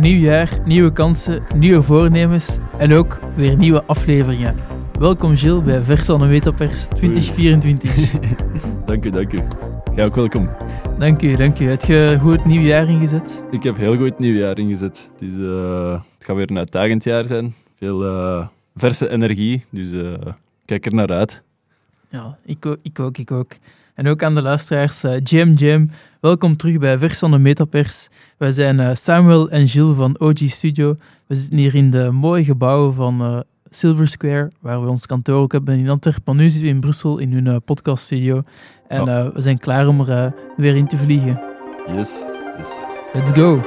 [0.00, 4.54] Een nieuw jaar, nieuwe kansen, nieuwe voornemens en ook weer nieuwe afleveringen.
[4.98, 8.10] Welkom Gilles bij Vers van de Metapers 2024.
[8.86, 9.38] dank u, dank u.
[9.94, 10.48] Jij ook welkom.
[10.98, 11.68] Dank u, dank u.
[11.68, 13.44] Heb je goed het nieuwe jaar ingezet?
[13.50, 15.10] Ik heb heel goed het nieuwe jaar ingezet.
[15.18, 17.54] Dus, uh, het gaat weer een uitdagend jaar zijn.
[17.78, 18.46] Veel uh,
[18.76, 20.12] verse energie, dus uh,
[20.64, 21.42] kijk er naar uit.
[22.08, 23.52] Ja, ik, ik ook, ik ook.
[23.94, 25.90] En ook aan de luisteraars, Jim Jim,
[26.20, 28.08] welkom terug bij Vers van de Metapers.
[28.36, 30.94] Wij zijn uh, Samuel en Gilles van OG Studio.
[31.26, 35.40] We zitten hier in de mooie gebouwen van uh, Silver Square, waar we ons kantoor
[35.40, 36.22] ook hebben in Antwerpen.
[36.24, 38.42] Maar nu zitten we in Brussel in hun podcaststudio.
[38.88, 39.34] En oh.
[39.34, 41.40] we zijn klaar om er weer in te vliegen.
[41.86, 42.12] Yes,
[42.58, 42.68] yes.
[43.12, 43.60] Let's go!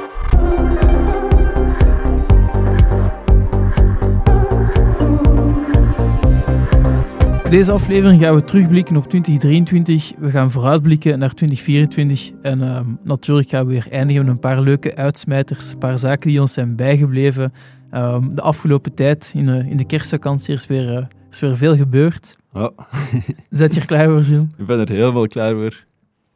[7.54, 10.12] Deze aflevering gaan we terugblikken op 2023.
[10.18, 12.32] We gaan vooruitblikken naar 2024.
[12.42, 15.72] En uh, natuurlijk gaan we weer eindigen met een paar leuke uitsmijters.
[15.72, 17.54] Een paar zaken die ons zijn bijgebleven.
[17.94, 21.76] Um, de afgelopen tijd, in de, in de kerstvakantie, is weer, uh, is weer veel
[21.76, 22.38] gebeurd.
[22.54, 22.78] Oh.
[23.50, 24.48] Zet je er klaar voor, Gilles?
[24.58, 25.84] Ik ben er helemaal klaar voor.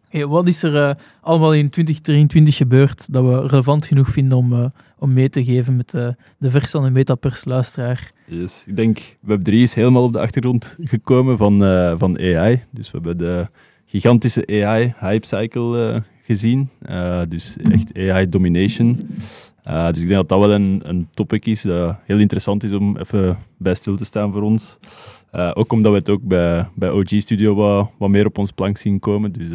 [0.09, 4.71] Hey, wat is er uh, allemaal in 2023 gebeurd dat we relevant genoeg vinden om,
[4.97, 5.91] om mee te geven met
[6.37, 8.11] de vers van de Metapers luisteraar?
[8.29, 8.63] Yes.
[8.65, 11.59] Ik denk Web3 is helemaal op de achtergrond gekomen van,
[11.99, 12.63] van AI.
[12.71, 13.47] Dus we hebben de
[13.85, 16.69] gigantische AI-hype-cycle gezien.
[17.29, 18.95] dus echt AI-domination.
[19.63, 22.97] dus ik denk dat dat wel een, een topic is dat heel interessant is om
[22.97, 24.77] even bij stil te staan voor ons.
[25.31, 28.77] ook omdat we het ook bij, bij OG Studio wat, wat meer op ons plank
[28.77, 29.31] zien komen.
[29.31, 29.49] Dus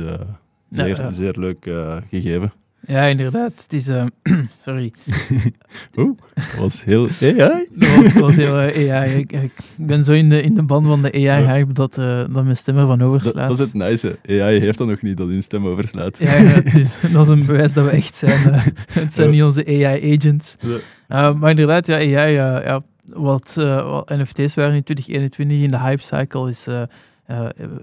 [0.70, 1.70] Zeer, ja, zeer leuk
[2.10, 2.52] gegeven.
[2.86, 3.52] Ja, inderdaad.
[3.62, 3.88] Het is...
[3.88, 4.05] Uh,
[4.64, 4.92] sorry.
[5.98, 7.36] Oeh, dat was heel AI.
[7.70, 9.19] dat, was, was heel uh, AI.
[9.19, 12.56] Ik, ik, ben zo in de, in de band van de AI-hype dat, dat mijn
[12.56, 13.48] stem ervan overslaat.
[13.48, 14.19] Dat, dat, is het nice.
[14.28, 16.19] AI heeft dat nog niet, dat hun stem overslaat.
[16.19, 18.74] ja, ja dus, dat is een bewijs dat we echt zijn.
[18.92, 20.56] het zijn niet onze AI-agents.
[21.08, 22.33] maar inderdaad, ja, AI...
[22.33, 26.67] ja, wat, wat NFT's waren in 2021 in de hype-cycle is...
[26.68, 26.83] Uh,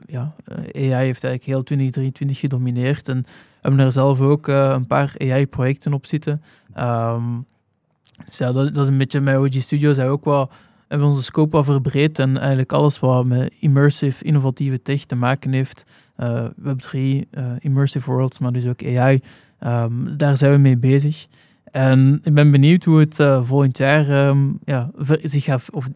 [0.05, 0.35] ja,
[0.75, 3.07] AI heeft eigenlijk heel 2023 gedomineerd.
[3.07, 3.25] En
[3.61, 6.41] hebben er zelf ook uh, een paar AI-projecten op zitten.
[8.37, 10.49] Ja, dat, is een beetje met OG Studios zijn ook wel
[10.87, 15.51] hebben onze scope wat verbreed en eigenlijk alles wat met immersive, innovatieve tech te maken
[15.51, 15.85] heeft.
[16.17, 16.97] Uh, Web3,
[17.59, 19.21] immersive worlds, maar dus ook AI.
[19.63, 21.27] Um, daar zijn we mee bezig.
[21.71, 24.91] En ik ben benieuwd hoe het volgend jaar um, ja,
[25.21, 25.89] zich gaat, of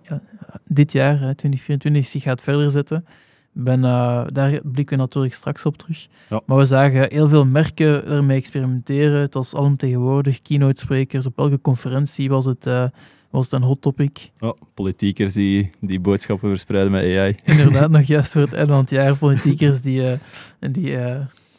[0.67, 3.05] dit jaar, 2024, zich gaat verder zetten.
[3.53, 6.07] Ben, uh, daar blikken we natuurlijk straks op terug.
[6.29, 6.41] Ja.
[6.45, 9.21] Maar we zagen heel veel merken ermee experimenteren.
[9.21, 11.25] Het was alomtegenwoordig, keynote sprekers.
[11.25, 12.85] Op elke conferentie was het, uh,
[13.29, 14.31] was het een hot topic.
[14.39, 17.35] Ja, politiekers die, die boodschappen verspreiden met AI.
[17.57, 19.17] Inderdaad, nog juist voor het einde van het jaar.
[19.17, 20.97] Politiekers die, uh, die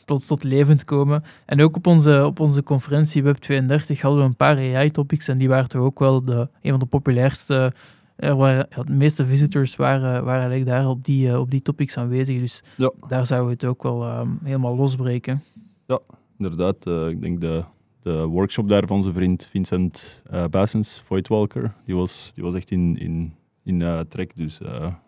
[0.04, 1.24] plots tot levend komen.
[1.46, 5.28] En ook op onze, op onze conferentie Web32 hadden we een paar AI-topics.
[5.28, 7.72] En die waren toch ook wel de, een van de populairste
[8.16, 11.62] er waren, ja, de meeste visitors waren, waren eigenlijk daar op die, uh, op die
[11.62, 12.40] topics aanwezig.
[12.40, 12.92] Dus ja.
[13.08, 15.42] daar zouden we het ook wel um, helemaal losbreken.
[15.86, 16.00] Ja,
[16.38, 16.86] inderdaad.
[16.86, 17.64] Uh, ik denk de,
[18.02, 22.70] de workshop daar van zijn vriend Vincent uh, Bassens, Voigtwalker, die was, die was echt
[22.70, 24.36] in, in, in trek.
[24.36, 24.58] Dus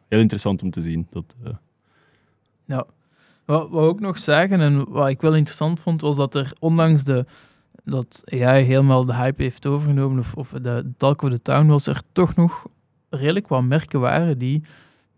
[0.08, 1.06] heel interessant om te zien.
[1.10, 1.36] Dat,
[2.64, 2.86] Ja,
[3.44, 6.52] wat, wat we ook nog zagen en wat ik wel interessant vond, was dat er
[6.58, 7.24] ondanks de
[7.86, 11.86] dat AI helemaal de hype heeft overgenomen, of, of de Talk of the Town, was
[11.86, 12.66] er toch nog
[13.16, 14.62] redelijk wat merken waren die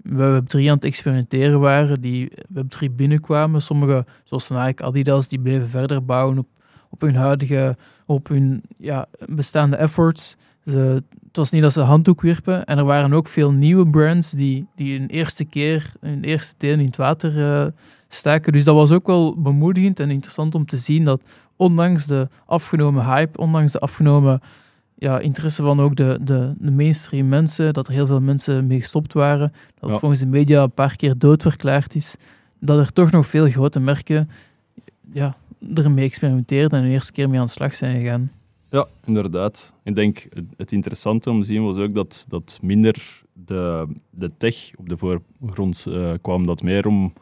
[0.06, 3.62] Web3 aan het experimenteren waren, die Web3 binnenkwamen.
[3.62, 6.46] Sommige, zoals Nike, Adidas, die bleven verder bouwen op,
[6.90, 7.76] op hun huidige,
[8.06, 10.36] op hun ja, bestaande efforts.
[10.64, 12.64] Ze, het was niet dat ze de handdoek wierpen.
[12.64, 16.78] En er waren ook veel nieuwe brands die, die hun eerste keer, hun eerste teen
[16.78, 17.66] in het water uh,
[18.08, 18.52] staken.
[18.52, 21.22] Dus dat was ook wel bemoedigend en interessant om te zien dat
[21.56, 24.40] ondanks de afgenomen hype, ondanks de afgenomen
[24.98, 28.80] ja, interesse van ook de, de, de mainstream mensen, dat er heel veel mensen mee
[28.80, 32.16] gestopt waren, dat het volgens de media een paar keer doodverklaard is,
[32.60, 34.30] dat er toch nog veel grote merken
[35.12, 35.36] ja,
[35.74, 38.32] ermee experimenteerden en de eerste keer mee aan de slag zijn gegaan.
[38.70, 39.72] Ja, inderdaad.
[39.82, 44.70] Ik denk het interessante om te zien was ook dat, dat minder de, de tech
[44.76, 47.12] op de voorgrond uh, kwam, dat meer om,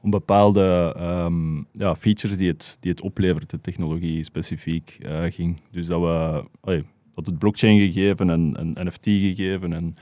[0.00, 5.60] om bepaalde um, ja, features die het, die het oplevert, de technologie specifiek, uh, ging.
[5.70, 9.94] Dus dat we, dat het blockchain gegeven en, en NFT gegeven en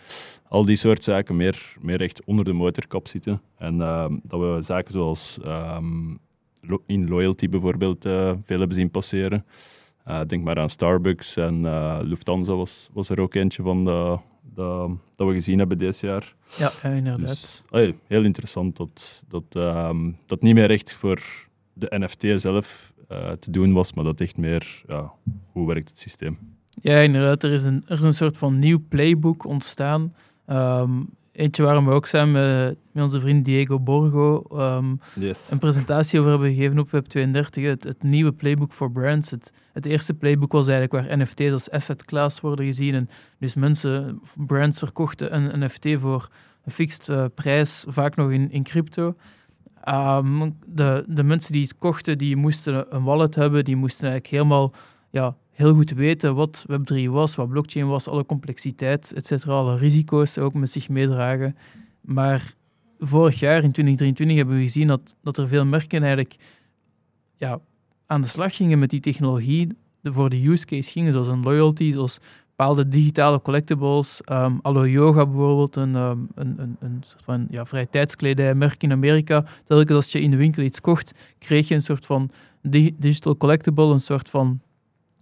[0.48, 3.40] al die soort zaken meer, meer echt onder de motorkap zitten.
[3.58, 6.18] En um, dat we zaken zoals um,
[6.86, 9.44] in loyalty bijvoorbeeld uh, veel hebben zien passeren.
[10.08, 14.18] Uh, denk maar aan Starbucks en uh, Lufthansa was, was er ook eentje van de,
[14.54, 16.34] de, dat we gezien hebben dit jaar.
[16.58, 17.64] Ja, inderdaad.
[17.70, 21.22] Dus, heel interessant dat dat, um, dat niet meer echt voor
[21.72, 22.92] de NFT zelf
[23.38, 25.12] te doen was, maar dat echt meer, ja,
[25.52, 26.38] hoe werkt het systeem.
[26.82, 27.42] Ja, inderdaad.
[27.42, 30.14] Er is een, er is een soort van nieuw playbook ontstaan.
[30.46, 30.90] Ehm,
[31.32, 35.50] eentje waar we ook samen met, met onze vriend Diego Borgo ehm, Yes.
[35.50, 37.62] een presentatie over hebben gegeven op Web32.
[37.62, 39.30] Het, het nieuwe playbook voor brands.
[39.30, 42.94] Het, het eerste playbook was eigenlijk waar NFT's als asset class worden gezien.
[42.94, 43.08] En
[43.38, 46.28] dus mensen, brands verkochten een NFT voor
[46.64, 49.14] een fixed eh, prijs, vaak nog in, in crypto.
[49.82, 53.64] Ehm, de, de mensen die het kochten, die moesten een wallet hebben.
[53.64, 54.72] Die moesten eigenlijk helemaal
[55.10, 60.38] ja, heel goed weten wat Web3 was, wat blockchain was, alle complexiteit, et alle risico's
[60.38, 61.56] ook met zich meedragen.
[62.00, 62.54] Maar
[62.98, 66.36] vorig jaar, in 2023, hebben we gezien dat, dat er veel merken eigenlijk
[67.36, 67.60] ja,
[68.06, 69.68] aan de slag gingen met die technologie,
[70.00, 72.18] de, voor de use case gingen, zoals een loyalty, zoals
[72.56, 74.20] bepaalde digitale collectibles.
[74.32, 78.92] Um, Allo Yoga bijvoorbeeld, een, um, een, een, een soort van ja, vrije tijdskledijmerk in
[78.92, 79.44] Amerika.
[79.64, 82.30] Telkens als je in de winkel iets kocht, kreeg je een soort van
[82.62, 84.60] di digital collectible, een soort van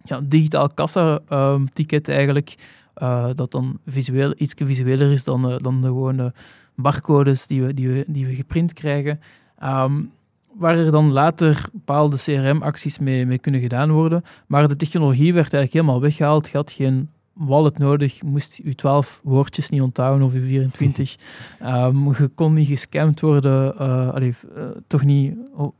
[0.03, 2.55] ja, digitaal kassa-ticket eigenlijk.
[2.97, 6.33] Uh, dat dan visueel, iets visueler is dan, uh, dan de gewone
[6.75, 9.19] barcodes die we, die we, die we geprint krijgen.
[9.63, 10.11] Um,
[10.53, 14.23] waar er dan later bepaalde CRM-acties mee, mee kunnen gedaan worden.
[14.47, 16.49] Maar de technologie werd eigenlijk helemaal weggehaald.
[16.49, 21.15] Je had geen wallet nodig, moest je 12 woordjes niet onthouden of je 24.
[21.63, 25.35] um, je kon niet gescamd worden, uh, allee, uh, toch niet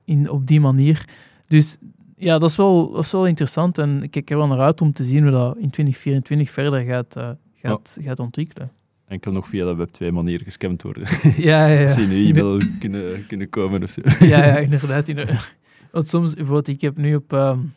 [0.05, 1.05] in, op die manier.
[1.47, 1.77] Dus
[2.21, 4.81] ja, dat is, wel, dat is wel interessant en ik kijk er wel naar uit
[4.81, 8.07] om te zien hoe dat in 2024 verder gaat, uh, gaat, ja.
[8.07, 8.71] gaat ontwikkelen.
[9.07, 11.03] Enkel nog via de Web 2 manier gescamd worden.
[11.37, 11.83] Ja, ja, ja.
[11.83, 14.01] Als je nu e-mail kunnen, kunnen komen of zo.
[14.25, 15.53] Ja, ja inderdaad, inderdaad.
[15.91, 17.73] Want soms, bijvoorbeeld, ik heb nu op um,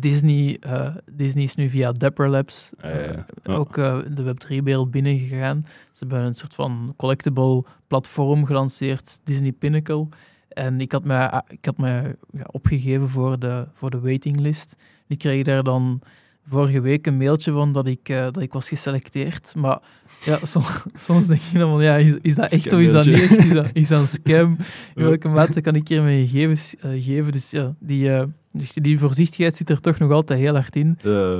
[0.00, 3.54] Disney, uh, Disney is nu via Dapper Labs uh, Ah, ja, ja.
[3.54, 5.66] ook uh, de Web3-wereld binnengegaan.
[5.66, 10.06] Ze hebben een soort van collectible platform gelanceerd, Disney Pinnacle.
[10.54, 14.76] En ik had me, ik had me ja, opgegeven voor de, voor de waitinglist.
[15.06, 16.00] Ik kreeg daar dan
[16.46, 19.54] vorige week een mailtje van dat ik, uh, dat ik was geselecteerd.
[19.56, 19.78] Maar
[20.24, 23.04] ja, soms, soms denk je dan van, ja, is, is dat echt of is dat
[23.04, 23.38] niet echt?
[23.38, 24.56] Is dat, is dat een scam?
[24.94, 27.32] In welke mate kan ik hier mijn gegevens uh, geven?
[27.32, 28.22] Dus ja, die, uh,
[28.52, 30.98] dus die voorzichtigheid zit er toch nog altijd heel hard in.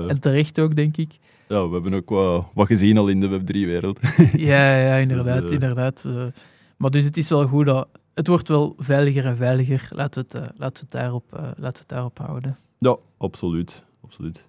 [0.08, 1.18] en terecht ook, denk ik.
[1.48, 3.98] Ja, we hebben ook wat, wat gezien al in de Web3-wereld.
[4.36, 6.04] ja, ja, inderdaad, inderdaad.
[6.76, 7.88] maar dus het is wel goed dat...
[8.14, 9.88] Het wordt wel veiliger en veiliger.
[9.90, 12.56] Laten we het, laten we het, daarop, laten we het daarop houden.
[12.78, 13.84] Ja, absoluut.
[14.02, 14.44] absoluut.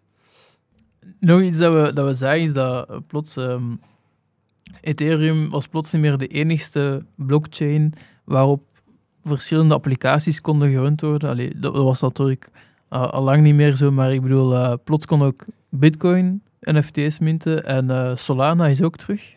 [1.19, 3.79] Nog iets dat we, dat we zagen is dat plots um,
[4.81, 8.63] Ethereum was plots niet meer de enigste blockchain waarop
[9.23, 11.29] verschillende applicaties konden gerund worden.
[11.29, 12.49] Allee, dat was natuurlijk
[12.89, 17.19] uh, al lang niet meer zo, maar ik bedoel, uh, plots kon ook Bitcoin NFT's
[17.19, 19.35] minten en uh, Solana is ook terug.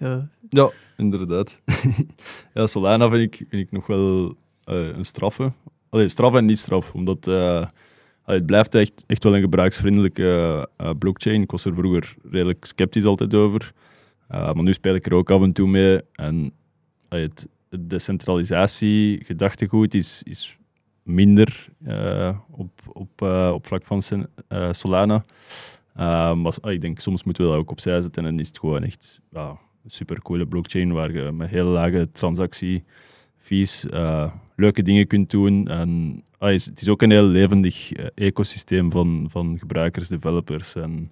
[0.48, 1.60] Ja, inderdaad.
[2.54, 5.52] ja, Solana vind ik, vind ik nog wel een straffe.
[5.88, 7.26] Allee, straf en niet straf, omdat
[8.34, 11.42] het blijft echt, echt wel een gebruiksvriendelijke uh, blockchain.
[11.42, 13.72] Ik was er vroeger redelijk sceptisch altijd over.
[14.30, 16.00] Uh, maar nu speel ik er ook af en toe mee.
[16.12, 16.52] En
[17.10, 17.48] uh, het,
[17.80, 20.56] decentralisatie gedachtegoed is, is
[21.02, 21.68] minder
[22.50, 23.22] op, op,
[23.52, 24.02] op vlak van
[24.70, 25.24] Solana.
[26.34, 28.26] maar ik denk, soms moeten we dat ook opzij zetten.
[28.26, 29.20] En is het gewoon echt
[29.84, 32.84] een super coole blockchain waar je met hele lage transactie
[33.36, 33.86] fees
[34.56, 35.68] leuke dingen kunt doen.
[35.68, 41.10] En ah, het is ook een heel levendig uh, ecosysteem van, van gebruikers, developers en,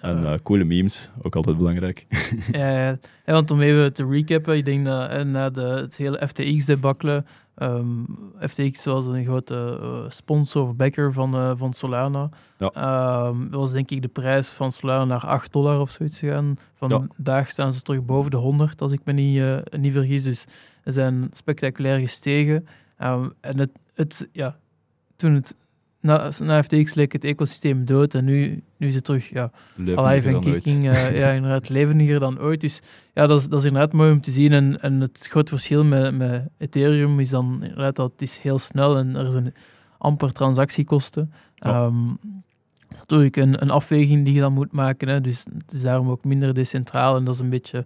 [0.00, 1.10] en uh, coole memes.
[1.22, 2.06] Ook altijd belangrijk.
[2.52, 7.26] ja, want om even te recappen, ik denk dat na de, het hele FTX-debakkelen,
[7.58, 8.06] um,
[8.40, 12.28] FTX was een grote uh, sponsor of backer van, uh, van Solana.
[12.58, 13.26] Ja.
[13.26, 16.58] Um, was denk ik de prijs van Solana naar 8 dollar of zoiets gegaan.
[16.74, 17.52] Vandaag ja.
[17.52, 19.42] staan ze terug boven de 100, als ik me niet,
[19.76, 20.22] niet vergis.
[20.22, 20.46] Dus
[20.84, 22.66] ze zijn spectaculair gestegen.
[23.02, 24.56] Um, en het, het, ja,
[25.16, 25.54] toen het
[26.04, 29.50] na, na FTX leek het ecosysteem dood en nu, nu is het terug ja,
[29.94, 30.84] alive en kicking.
[30.84, 32.60] Uh, ja, inderdaad, levendiger dan ooit.
[32.60, 32.82] Dus
[33.14, 34.52] ja, dat is, dat is inderdaad mooi om te zien.
[34.52, 38.58] En, en het grote verschil met, met Ethereum is dan inderdaad dat het is heel
[38.58, 39.54] snel en er zijn
[39.98, 41.32] amper transactiekosten.
[41.54, 41.84] Ja.
[41.84, 42.18] Um,
[42.88, 45.08] natuurlijk een, een afweging die je dan moet maken.
[45.08, 45.20] Hè.
[45.20, 47.84] Dus het is daarom ook minder decentraal en dat is een beetje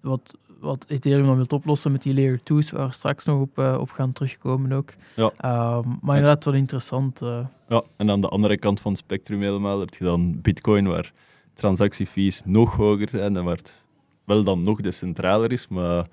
[0.00, 3.58] wat, wat Ethereum dan wil oplossen met die layer 2's, waar we straks nog op,
[3.58, 4.94] uh, op gaan terugkomen ook.
[5.16, 5.24] Ja.
[5.24, 7.22] Um, maar inderdaad wel interessant.
[7.22, 7.38] Uh.
[7.68, 11.12] Ja, en aan de andere kant van het spectrum helemaal heb je dan Bitcoin, waar
[11.54, 13.84] transactiefees nog hoger zijn en waar het
[14.24, 16.06] wel dan nog decentraler is, maar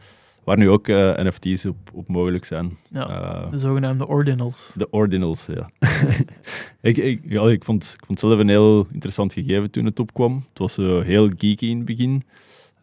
[0.44, 2.78] waar nu ook uh, NFT's op, op mogelijk zijn.
[2.90, 4.74] Ja, de zogenaamde ordinals.
[4.76, 5.70] De ordinals, ja.
[6.90, 10.00] ik, ik, ja, ik, vond, ik vond het zelf een heel interessant gegeven toen het
[10.00, 10.46] opkwam.
[10.50, 12.24] Het was heel geeky in het begin.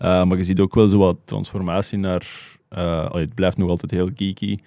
[0.02, 2.58] Uh, maar je ziet ook wel zo wat transformatie naar.
[2.70, 4.58] Uh, allee, het blijft nog altijd heel geeky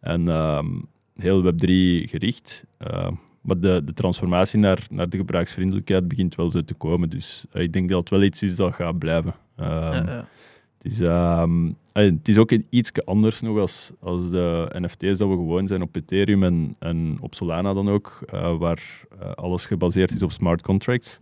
[0.00, 0.86] en um,
[1.16, 1.68] heel Web3
[2.08, 2.64] gericht.
[2.90, 3.08] Uh,
[3.44, 7.10] maar de, de transformatie naar, naar de gebruiksvriendelijkheid begint wel zo te komen.
[7.10, 9.34] Dus eh, ik denk dat het wel iets is dat gaat blijven.
[9.56, 10.26] Ehm, Ja, ja.
[10.78, 15.28] het, is, ehm, eh, het is ook iets anders nog als, als de NFT's dat
[15.28, 18.82] we gewoon zijn op Ethereum en, en op Solana dan ook, eh, waar
[19.20, 21.20] eh, alles gebaseerd is op smart contracts.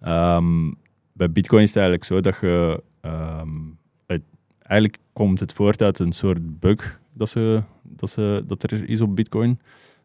[0.00, 0.70] Ehm,
[1.12, 2.82] bij Bitcoin is het eigenlijk zo dat je.
[3.02, 3.48] Ehm,
[4.06, 4.22] het-
[4.62, 9.00] eigenlijk komt het voort uit een soort bug dat, ze, dat, ze, dat er is
[9.00, 9.60] op Bitcoin.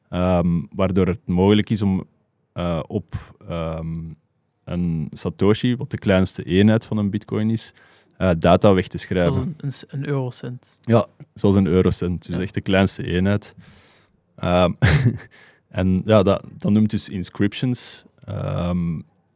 [0.10, 2.04] Ehm, waardoor het mogelijk is om
[2.54, 3.96] eh, op ehm,
[4.64, 7.74] een Satoshi, wat de kleinste eenheid van een Bitcoin is,
[8.18, 9.56] eh, data weg te schrijven.
[9.58, 10.80] Zoals een, een, een eurocent.
[11.34, 12.42] Zoals een eurocent, dus Ja.
[12.42, 13.56] echt de kleinste eenheid.
[15.68, 18.06] En ja, dat, dat noemt dus inscriptions.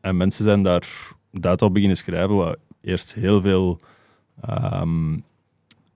[0.02, 0.88] En mensen zijn daar
[1.32, 3.80] data op beginnen schrijven, wat eerst heel veel,
[4.42, 5.18] ehm,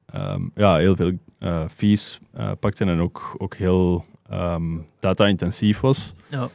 [0.05, 6.13] ehm, ja, heel veel eh, fees eh, pakte en ook, ook heel ehm, data-intensief was.
[6.29, 6.49] Ja.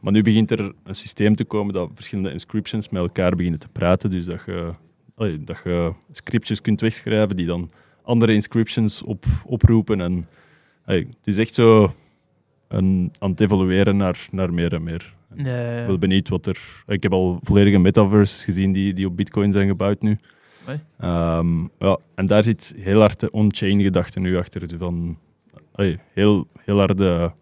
[0.00, 3.68] Maar nu begint er een systeem te komen dat verschillende inscriptions met elkaar beginnen te
[3.68, 4.10] praten.
[4.10, 4.72] Dus dat je,
[5.14, 7.70] allee, dat je scriptjes kunt wegschrijven die dan
[8.02, 10.00] andere inscriptions op, oproepen.
[10.00, 10.28] En,
[10.84, 11.92] allee, het is echt zo
[12.68, 15.14] een, aan het evolueren naar, naar meer en meer.
[15.34, 16.84] Ja, ja, Ik ben benieuwd wat er...
[16.86, 20.18] Ik heb al volledige metaverses gezien die, die op Bitcoin zijn gebouwd nu.
[20.98, 24.78] Ehm, ja, en daar zit heel hard de on-chain gedachte nu achter.
[24.78, 25.18] Van,
[25.72, 27.32] allee, heel, heel harde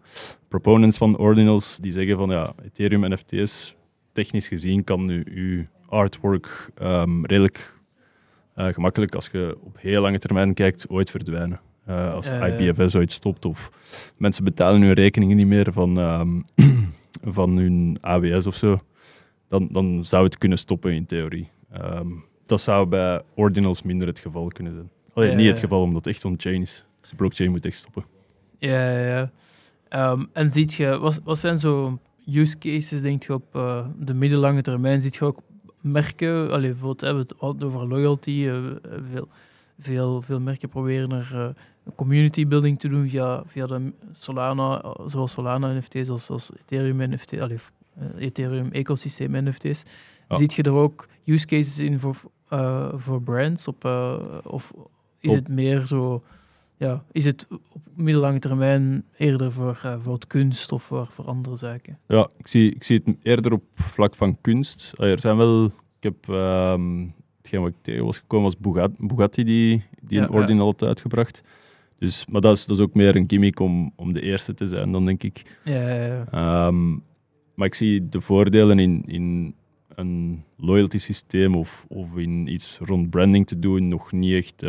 [0.47, 3.75] proponents van ordinals die zeggen van ja, Ethereum NFT's,
[4.11, 7.79] technisch gezien kan nu uw artwork ehm, redelijk
[8.53, 11.59] eh, gemakkelijk, als je op heel lange termijn kijkt, ooit verdwijnen.
[11.85, 12.45] Eh, als ja.
[12.45, 13.71] IPFS ooit stopt of
[14.17, 16.41] mensen betalen hun rekeningen niet meer van, ehm,
[17.37, 18.79] van hun AWS of zo,
[19.49, 21.49] dan, dan zou het kunnen stoppen in theorie.
[21.71, 22.07] Ehm,
[22.45, 24.89] dat zou bij ordinals minder het geval kunnen zijn.
[25.13, 26.85] Allee, Ja, niet het geval omdat het echt on-chain is.
[27.01, 28.05] Dus de blockchain moet echt stoppen.
[28.59, 29.31] Ja, ja, ja.
[29.89, 34.13] Ehm, en ziet je, wat, wat zijn zo use cases, denk je, op eh, de
[34.13, 35.01] middellange termijn?
[35.01, 35.39] Ziet je ook
[35.81, 38.63] merken, allee, bijvoorbeeld hebben we het over loyalty, eh,
[39.11, 39.27] veel,
[39.79, 41.47] veel, veel merken proberen er eh,
[41.95, 47.39] community building te doen via, via de Solana, zoals Solana NFT's, als, als Ethereum NFT,
[47.39, 47.57] allee,
[47.97, 49.83] eh, Ethereum ecosysteem NFT's.
[50.29, 50.37] Ja.
[50.37, 52.15] Ziet je er ook use cases in voor,
[52.49, 53.67] eh, voor brands?
[53.67, 54.73] Op, eh, of
[55.19, 56.23] is Op- het meer zo,
[56.77, 61.55] ja, is het op middellange termijn eerder voor, voor het kunst of voor, voor andere
[61.55, 61.99] zaken?
[62.07, 64.93] Ja, ik zie, ik zie het eerder op vlak van kunst.
[64.97, 65.65] Er zijn wel...
[65.99, 66.29] Ik heb...
[66.29, 67.07] ehm
[67.45, 70.39] hetgeen wat ik tegen was gekomen was Bugatti, die, die Ja, een ja.
[70.39, 71.43] ordinal had uitgebracht.
[71.99, 74.67] Dus, maar dat is, dat is ook meer een gimmick om, om de eerste te
[74.67, 75.59] zijn, dan denk ik.
[75.63, 76.25] Ja, ja, ja.
[76.31, 76.91] Ehm,
[77.55, 79.55] maar ik zie de voordelen in, in
[79.95, 84.63] een loyalty systeem of, of in iets rond branding te doen nog niet echt...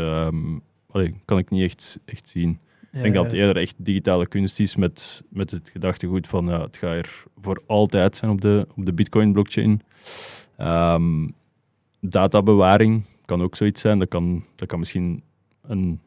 [0.91, 2.59] allee, kan ik niet echt, echt zien.
[2.97, 6.61] Ik denk dat het eerder echt digitale kunst is met, met het gedachtegoed van ja,
[6.61, 9.81] het gaat er voor altijd zijn op de, op de Bitcoin-blockchain.
[10.57, 11.29] Ehm,
[12.01, 13.99] databewaring kan ook zoiets zijn.
[13.99, 15.23] Dat kan, dat kan misschien
[15.63, 16.01] een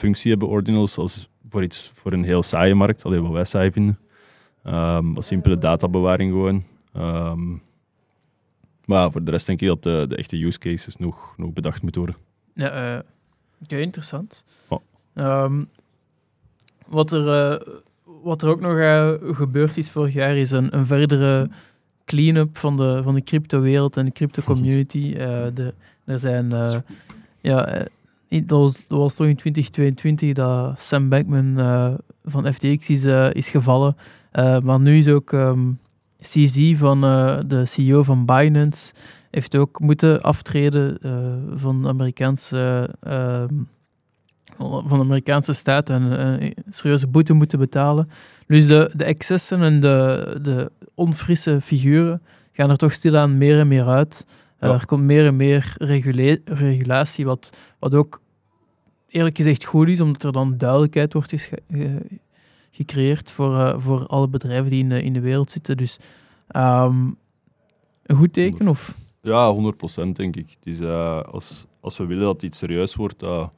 [0.00, 3.70] functie hebben, ordinals, als voor, iets, voor een heel saaie markt, alleen wat wij saai
[3.70, 3.98] vinden.
[4.62, 6.62] Ehm als simpele databewaring gewoon.
[6.92, 7.56] Ehm,
[8.84, 11.82] maar voor de rest denk ik dat de, de echte use cases nog, nog bedacht
[11.82, 12.20] moeten worden.
[12.54, 13.02] Ja,
[13.62, 14.44] oké, interessant.
[15.14, 15.64] Ehm,
[16.86, 17.66] wat, er, eh,
[18.22, 21.50] wat er ook nog eh, gebeurd is vorig jaar, is een, een verdere
[22.04, 25.14] clean-up van de, van de crypto-wereld en de crypto-community.
[26.04, 26.52] Er zijn...
[27.40, 27.86] ja,
[28.30, 31.94] dat, was, dat toch in 2022 dat Sam Bankman eh,
[32.24, 33.96] van FTX is, eh, is gevallen.
[34.30, 35.70] Eh, maar nu is ook ehm,
[36.20, 37.00] CZ van
[37.46, 38.92] de CEO van Binance
[39.30, 40.98] heeft ook moeten aftreden
[41.56, 43.54] van de Amerikaanse, ehm,
[44.58, 48.08] van de Amerikaanse staat en serieuze boete moeten betalen.
[48.46, 52.22] Dus de, de excessen en de, de onfrisse figuren
[52.52, 54.26] gaan er toch stilaan meer en meer uit.
[54.60, 54.74] Eh, Ja.
[54.74, 58.20] Er komt meer en meer regula- regulatie, wat, wat ook
[59.08, 62.02] eerlijk gezegd goed is, omdat er dan duidelijkheid wordt ge-
[62.70, 65.76] gecreëerd voor, eh, voor alle bedrijven die in de, in de wereld zitten.
[65.76, 65.98] Dus
[66.48, 67.06] ehm,
[68.02, 68.68] een goed teken?
[68.68, 68.94] Of?
[69.22, 70.48] Ja, 100% denk ik.
[70.48, 73.50] Het is, eh, als, als we willen dat iets serieus wordt, dat,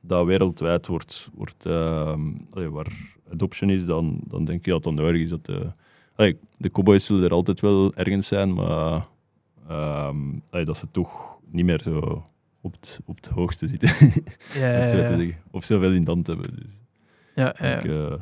[0.00, 2.92] dat wereldwijd wordt, wordt ehm, allee, waar
[3.32, 5.28] adoption is, dan, dan denk ik dat dat nodig is.
[5.28, 5.66] Dat de,
[6.16, 9.06] allee, de cowboys zullen er altijd wel ergens zijn, maar
[9.68, 12.24] ehm, dat ze toch niet meer zo
[12.60, 13.88] op het, op het hoogste zitten,
[14.54, 16.50] Ja, ja, of zoveel in de hand hebben.
[16.56, 16.80] Dus,
[17.34, 17.78] ja, ja.
[17.78, 18.14] ik, eh,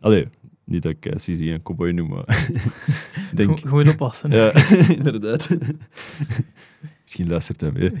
[0.00, 0.28] allee,
[0.64, 2.48] niet dat ik uh, CZ een cowboy noem, maar
[3.34, 4.30] denk, Go- oppassen.
[4.30, 4.52] ja,
[4.88, 5.48] inderdaad.
[7.02, 7.92] Misschien luistert hij mee.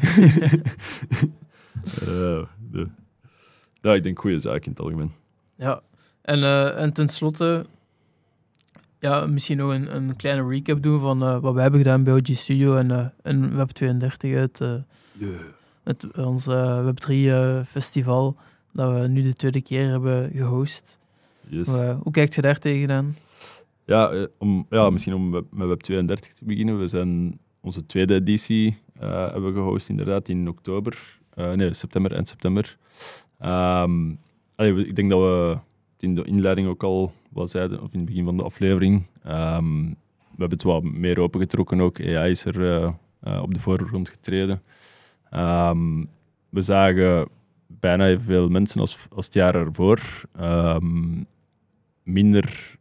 [2.00, 2.88] Eh, de-
[3.80, 5.10] ja, ik denk goede zaak in het algemeen.
[5.56, 5.80] Ja,
[6.22, 7.66] en, eh, en tenslotte,
[9.00, 12.14] ja, misschien nog een, een kleine recap doen van uh, wat wij hebben gedaan bij
[12.14, 14.74] OG Studio en, uh, en Web32 uit uh,
[15.12, 15.40] yeah.
[15.82, 16.46] het, ons
[16.84, 17.14] Web3
[17.66, 18.36] festival
[18.72, 20.98] dat we nu de tweede keer hebben gehost.
[21.48, 21.68] Yes.
[22.02, 23.16] hoe kijkt je daar tegenaan?
[23.84, 26.78] Ja, om, ja, misschien om met Web32 te beginnen.
[26.78, 31.18] We zijn onze tweede editie hebben gehost inderdaad in oktober.
[31.34, 32.76] nee, september en september.
[33.40, 34.18] Um,
[34.54, 35.58] allee, ik denk dat we
[36.02, 39.02] in de inleiding ook al wat zeiden, of in het begin van de aflevering.
[39.26, 39.96] Um,
[40.38, 42.00] we hebben het wat meer opengetrokken ook.
[42.00, 42.90] AI is er uh,
[43.24, 44.62] uh, op de voorgrond getreden.
[45.34, 46.08] Um,
[46.48, 47.28] we zagen
[47.66, 50.00] bijna evenveel mensen als, als het jaar ervoor.
[50.40, 51.26] Um,
[52.02, 52.76] minder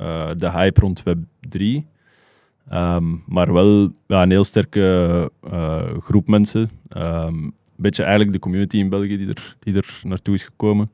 [0.00, 1.86] uh, de hype rond Web 3.
[3.26, 5.30] maar wel ja, een heel sterke
[5.98, 6.70] groep mensen.
[6.88, 10.90] een beetje eigenlijk de community in België die er, die er naartoe is gekomen.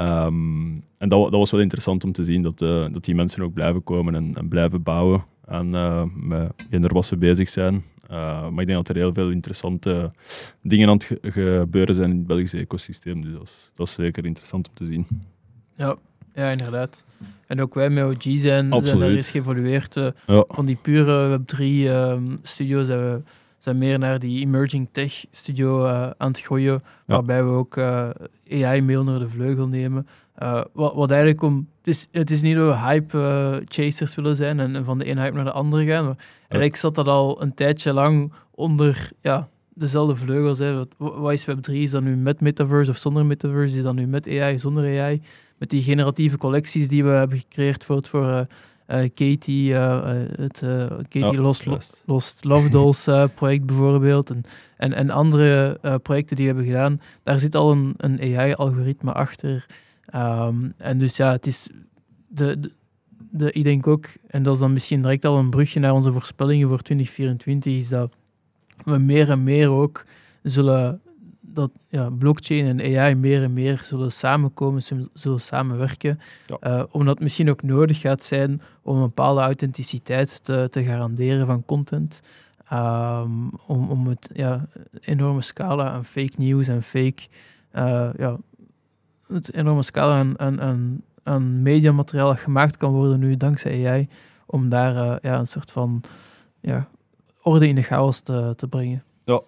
[0.00, 3.42] Um, en dat, dat, was wel interessant om te zien, dat, uh, dat die mensen
[3.42, 7.84] ook blijven komen en, en blijven bouwen aan uh, met ze bezig zijn.
[8.10, 10.10] Uh, maar ik denk dat er heel veel interessante
[10.62, 13.22] dingen aan het gebeuren zijn in het Belgische ecosysteem.
[13.22, 15.06] Dus dat is, dat is, zeker interessant om te zien.
[15.76, 15.96] Ja,
[16.34, 17.04] ja inderdaad.
[17.46, 19.94] En ook wij met OG zijn, zijn er is geëvolueerd.
[19.94, 20.44] Ja.
[20.48, 23.24] Van die pure Web3-studio's ehm, um,
[23.60, 28.08] zijn meer naar die emerging tech studio uh, aan het gooien, waarbij we ook uh,
[28.50, 30.06] AI mee onder de vleugel nemen.
[30.42, 31.68] Uh, wat, wat, eigenlijk om...
[31.78, 35.20] Het is, het is niet dat we hype chasers willen zijn en, van de ene
[35.20, 36.04] hype naar de andere gaan.
[36.04, 40.58] Maar eigenlijk zat dat al een tijdje lang onder ja, dezelfde vleugels.
[40.58, 40.74] Hè.
[40.74, 41.72] Wat, wat is Web3?
[41.72, 43.76] Is dat nu met metaverse of zonder metaverse?
[43.76, 45.22] Is dat nu met AI, zonder AI?
[45.58, 48.40] Met die generatieve collecties die we hebben gecreëerd voor, voor uh,
[49.14, 50.02] Katie, uh,
[50.36, 50.58] het
[51.08, 51.66] Katie oh, Lost,
[52.04, 54.30] Lost, Love Dolls project bijvoorbeeld.
[54.30, 54.42] En,
[54.76, 57.00] en, en andere projecten die we hebben gedaan.
[57.22, 59.66] Daar zit al een, een AI-algoritme achter.
[60.14, 61.68] Um, en dus ja, het is.
[62.28, 62.72] De, de,
[63.30, 66.12] de, ik denk ook, en dat is dan misschien direct al een brugje naar onze
[66.12, 68.12] voorspellingen voor 2024, is dat
[68.84, 70.04] we meer en meer ook
[70.42, 71.00] zullen
[71.54, 74.82] dat ja, blockchain en AI meer en meer zullen samenkomen,
[75.12, 76.20] zullen samenwerken.
[76.46, 76.86] Ja.
[76.90, 81.64] omdat het misschien ook nodig gaat zijn om een bepaalde authenticiteit te, te garanderen van
[81.64, 82.22] content.
[82.72, 84.66] Um, om, om het ja,
[85.00, 87.22] enorme scala aan fake news en fake,
[87.74, 88.36] uh, ja,
[89.26, 94.08] het enorme scala aan, aan, aan, aan mediamateriaal dat gemaakt kan worden nu dankzij AI,
[94.46, 96.02] om daar uh, ja, een soort van
[96.60, 96.88] ja,
[97.42, 99.02] orde in de chaos te, te brengen.
[99.24, 99.40] Ja,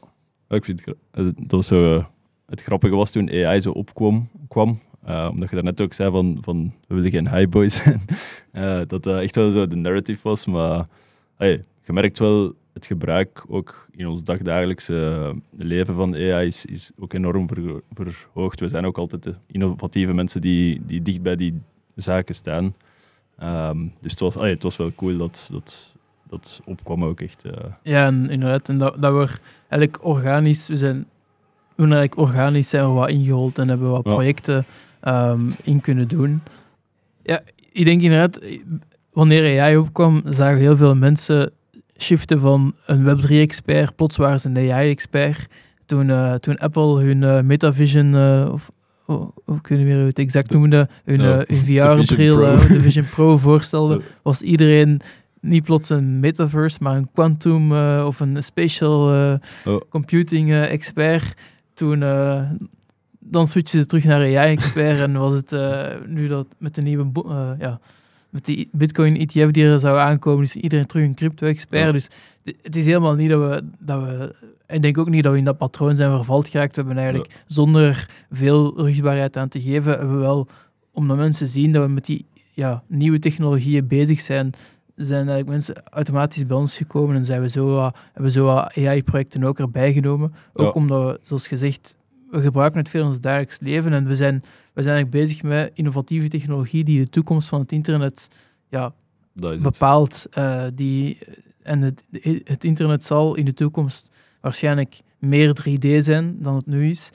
[0.58, 2.06] ik vind het, dat was zo,
[2.46, 6.38] het grappige was toen AI zo opkwam, kwam, uh, omdat je daarnet ook zei van,
[6.40, 8.00] van we willen geen high boys zijn.
[8.88, 10.46] dat dat echt wel zo de narrative was.
[10.46, 10.86] Maar
[11.36, 16.90] hey, je merkt wel het gebruik ook in ons dagdagelijkse leven van AI is, is
[16.98, 17.48] ook enorm
[17.94, 18.60] verhoogd.
[18.60, 21.60] We zijn ook altijd de innovatieve mensen die, die dicht bij die
[21.94, 22.74] zaken staan.
[23.42, 25.91] Um, dus het was, hey, het was wel cool dat, dat,
[26.33, 27.45] dat opkwam ook echt.
[27.45, 27.53] Uh...
[27.83, 28.68] Ja, en inderdaad.
[28.68, 31.07] En dat, dat we eigenlijk organisch, we zijn
[31.75, 34.64] we eigenlijk organisch zijn we wat ingehold en hebben we wat projecten
[35.05, 36.42] um, in kunnen doen.
[37.23, 37.40] Ja,
[37.73, 38.40] ik denk inderdaad,
[39.12, 41.53] wanneer AI opkwam, zagen heel veel mensen
[41.99, 45.47] shiften van een Web3-expert, plots waren ze een AI-expert.
[45.87, 48.71] Toen, uh, toen Apple hun uh, Metavision, uh, of
[49.07, 54.42] oh, hoe kunnen we het exact noemen, hun, hun VR-bril, de Vision Pro voorstelde, was
[54.42, 55.01] iedereen
[55.42, 59.00] niet plots een metaverse, maar een quantum of een spatial
[59.64, 59.81] oh.
[59.88, 61.35] computing expert.
[61.74, 61.98] Toen
[63.18, 65.57] dan switchen ze terug naar AI-expert en was het
[66.07, 67.11] nu dat met de nieuwe
[67.59, 67.81] ja,
[68.33, 71.92] met die Bitcoin ETF die er zou aankomen, is iedereen terug een crypto-expert.
[71.92, 72.09] Dus
[72.62, 74.35] het is helemaal niet dat we, dat we.
[74.66, 76.76] Ik denk ook niet dat we in dat patroon zijn vervald geraakt.
[76.76, 80.48] We hebben eigenlijk zonder veel rugbaarheid aan te geven, hebben we wel,
[80.92, 84.52] omdat mensen zien dat we met die ja, nieuwe technologieën bezig zijn,
[84.96, 89.44] zijn eigenlijk mensen automatisch bij ons gekomen en zijn we zo, uh, hebben zo AI-projecten
[89.44, 90.35] ook erbij genomen.
[90.52, 91.96] Ook omdat we, zoals gezegd,
[92.31, 95.42] we gebruiken het veel in ons dagelijks leven en we zijn, we zijn eigenlijk bezig
[95.42, 98.28] met innovatieve technologie die de toekomst van het internet
[98.68, 98.94] ja,
[99.62, 100.26] bepaalt.
[100.38, 101.18] Uh, die,
[101.62, 102.05] en het,
[102.44, 104.09] het internet zal in de toekomst
[104.40, 107.11] waarschijnlijk meer 3D zijn dan het nu is.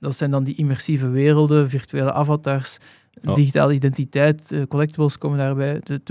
[0.00, 2.78] Dat zijn dan die immersieve werelden, virtuele avatars,
[3.34, 5.80] digitale identiteit, uh, collectibles komen daarbij.
[5.84, 6.02] De,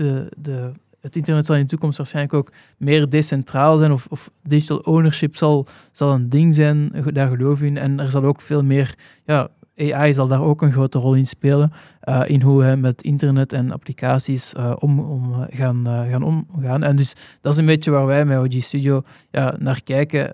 [0.00, 4.30] de, de het internet zal in de toekomst waarschijnlijk ook meer decentraal zijn of, of
[4.42, 7.76] digital ownership zal, zal een ding zijn, daar geloof ik in.
[7.76, 11.26] En er zal ook veel meer, ja, AI zal daar ook een grote rol in
[11.26, 11.72] spelen,
[12.04, 16.82] uh, in hoe we met internet en applicaties uh, om, om, uh, gaan, gaan omgaan.
[16.82, 20.30] En dus dat is een beetje waar wij met OG Studio ja, naar kijken,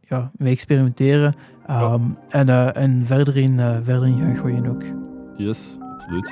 [0.00, 1.34] ja, mee experimenteren
[1.70, 4.84] um, en, en verder, in, verder in gaan gooien ook.
[5.36, 6.30] Yes, absoluut.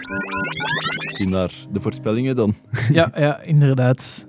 [1.04, 2.54] Misschien naar de voorspellingen dan.
[2.92, 4.26] Ja, ja, inderdaad.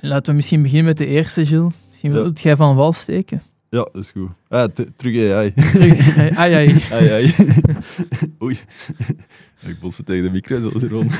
[0.00, 1.72] Laten we misschien beginnen met de eerste, Gilles.
[1.88, 2.16] Misschien Ja.
[2.22, 3.42] wilt jij van wal steken?
[3.70, 4.28] Ja, dat is goed.
[4.48, 4.64] Ah,
[4.96, 5.52] terug AI.
[5.54, 6.36] Terug.
[6.36, 6.82] ai, ai.
[6.92, 7.34] ai, ai.
[8.42, 8.58] Oei.
[9.66, 11.10] Ik botste tegen de micro, zoals Ron.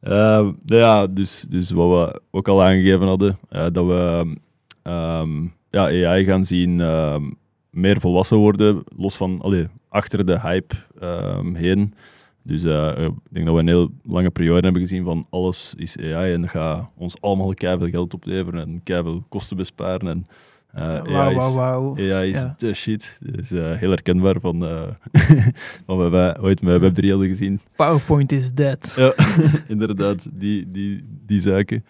[0.00, 4.34] Ehm, nou ja, dus, dus wat we ook al aangegeven hadden, eh, dat we
[4.82, 7.30] ehm, ja, AI gaan zien ehm,
[7.70, 11.94] meer volwassen worden, los van allee, achter de hype ehm, heen.
[12.42, 15.96] Dus eh, ik denk dat we een heel lange periode hebben gezien van alles is
[15.98, 20.08] AI en dat gaat ons allemaal keiveel geld opleveren en keiveel kosten besparen.
[20.08, 20.26] En,
[20.72, 21.96] eh, AI Wauw, is- wauw, wauw.
[22.12, 22.54] AI is Ja.
[22.58, 23.18] de shit.
[23.22, 24.82] Dus eh, heel herkenbaar van eh,
[25.86, 27.60] wat we ooit met Web3 hadden gezien.
[27.76, 28.94] PowerPoint is dead.
[28.96, 29.12] Ja,
[29.68, 31.84] inderdaad, die, die, die zaken.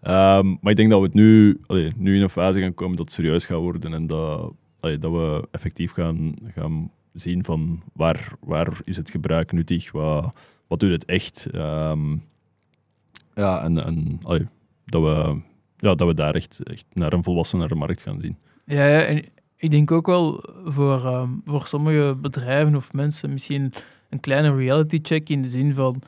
[0.00, 2.96] Ehm, maar ik denk dat we het nu, allee, nu in een fase gaan komen
[2.96, 8.32] dat het serieus gaat worden en dat, dat we effectief gaan, gaan zien van waar,
[8.40, 10.34] waar is het gebruik nuttig, wat,
[10.66, 11.46] wat doet het echt.
[11.52, 12.16] Ehm,
[13.34, 14.18] ja, en, en
[14.84, 15.40] dat, we,
[15.76, 18.36] ja, dat we daar echt, echt naar een volwassenere markt gaan zien.
[18.64, 19.24] Ja, ja, en
[19.56, 23.72] ik denk ook wel voor, ehm, voor sommige bedrijven of mensen misschien
[24.08, 26.02] een kleine reality check in de zin van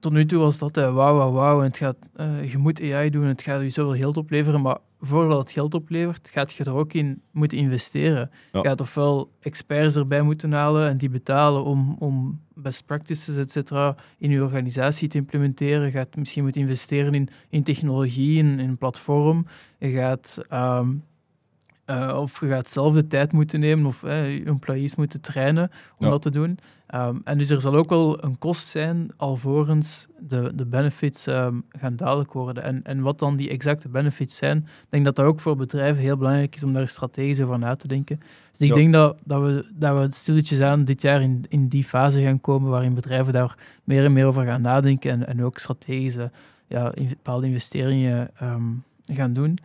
[0.00, 2.82] tot nu toe was dat eh, wauw, wauw, wauw, en het gaat, eh, je moet
[2.82, 6.64] AI doen, het gaat je zoveel geld opleveren, maar voordat het geld oplevert, gaat je
[6.64, 8.30] er ook in moeten investeren.
[8.52, 8.60] Ja.
[8.60, 13.52] Je gaat ofwel experts erbij moeten halen en die betalen om, om best practices, et
[13.52, 15.84] cetera, in je organisatie te implementeren.
[15.84, 19.46] Je gaat misschien moeten investeren in, in technologie, in, in een platform.
[19.78, 20.38] Je gaat...
[20.48, 26.04] eh, of je gaat zelf de tijd moeten nemen of eh, employees moeten trainen om
[26.04, 26.10] Ja.
[26.10, 26.58] dat te doen.
[26.86, 31.54] Ehm, en dus er zal ook wel een kost zijn alvorens de, de benefits ehm,
[31.68, 32.62] gaan duidelijk worden.
[32.62, 36.02] En, en wat dan die exacte benefits zijn, ik denk dat dat ook voor bedrijven
[36.02, 38.18] heel belangrijk is om daar strategisch over na te denken.
[38.52, 38.74] Dus ik Ja.
[38.74, 42.40] denk dat, dat, we, dat we stilletjes aan dit jaar in, in die fase gaan
[42.40, 46.30] komen waarin bedrijven daar meer en meer over gaan nadenken en, en ook strategische
[46.66, 48.62] ja, in- bepaalde investeringen ehm,
[49.04, 49.58] gaan doen.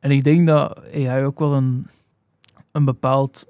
[0.00, 1.86] En ik denk dat AI ook wel een,
[2.72, 3.46] een bepaald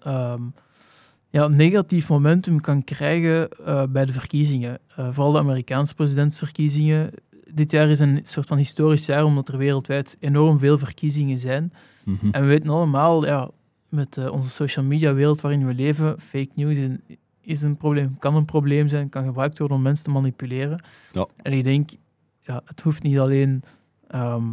[1.31, 4.79] ja, negatief momentum kan krijgen eh, bij de verkiezingen.
[4.97, 7.11] Eh, vooral de Amerikaanse presidentsverkiezingen.
[7.53, 11.73] Dit jaar is een soort van historisch jaar, omdat er wereldwijd enorm veel verkiezingen zijn.
[12.05, 12.31] Mhm.
[12.31, 13.51] En we weten allemaal, ja,
[13.89, 17.03] met eh, onze social media wereld waarin we leven, fake news is een,
[17.41, 20.83] is een probleem, kan een probleem zijn, kan gebruikt worden om mensen te manipuleren.
[21.13, 21.27] Ja.
[21.43, 21.91] En ik denk,
[22.41, 23.63] ja, het hoeft niet alleen
[24.07, 24.45] ehm,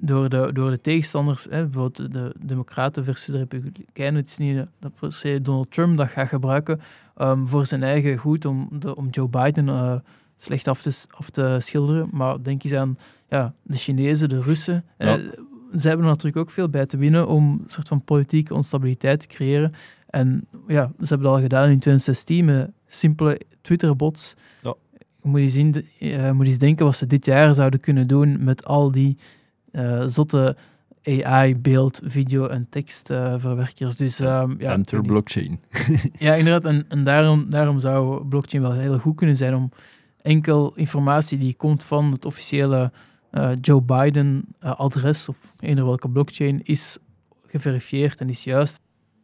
[0.00, 4.56] door, de, door de tegenstanders, hè, bijvoorbeeld de Democraten versus de Republikeinen, het is niet
[4.56, 6.80] eh, dat per se Donald Trump dat gaat gebruiken
[7.16, 9.94] ehm, voor zijn eigen goed om, de, om Joe Biden eh,
[10.36, 12.08] slecht af te, s- af te schilderen.
[12.12, 14.84] Maar denk eens aan ja, de Chinezen, de Russen.
[14.98, 15.06] Ja.
[15.18, 15.22] Eh,
[15.72, 19.20] zij hebben er natuurlijk ook veel bij te winnen om een soort van politieke onstabiliteit
[19.20, 19.72] te creëren.
[20.06, 24.34] En ja, ze hebben dat al gedaan in 2016 met simpele Twitter-bots.
[24.62, 24.74] Ja.
[25.22, 28.44] Je moet eens, zien, je moet eens denken wat ze dit jaar zouden kunnen doen
[28.44, 29.24] met al die eh,
[30.06, 30.56] zotte
[31.04, 33.96] AI, beeld, video en tekstverwerkers.
[33.96, 35.60] dus ehm, ja, Enter ik weet blockchain.
[36.18, 36.64] ja, inderdaad.
[36.64, 39.70] En, en daarom, daarom zou blockchain wel heel goed kunnen zijn om
[40.22, 42.92] enkel informatie die komt van het officiële
[43.30, 46.98] eh, Joe Biden-adres op eender welke blockchain is
[47.46, 48.80] geverifieerd en is juist.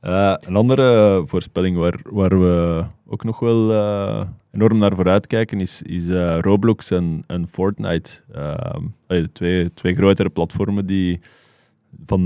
[0.07, 5.61] Eh, een andere voorspelling waar, waar we ook nog wel eh, enorm naar vooruit kijken
[5.61, 8.11] is, is eh, Roblox en, en Fortnite.
[8.33, 8.83] Ehm,
[9.33, 11.21] twee, twee grotere platformen die,
[12.05, 12.25] van,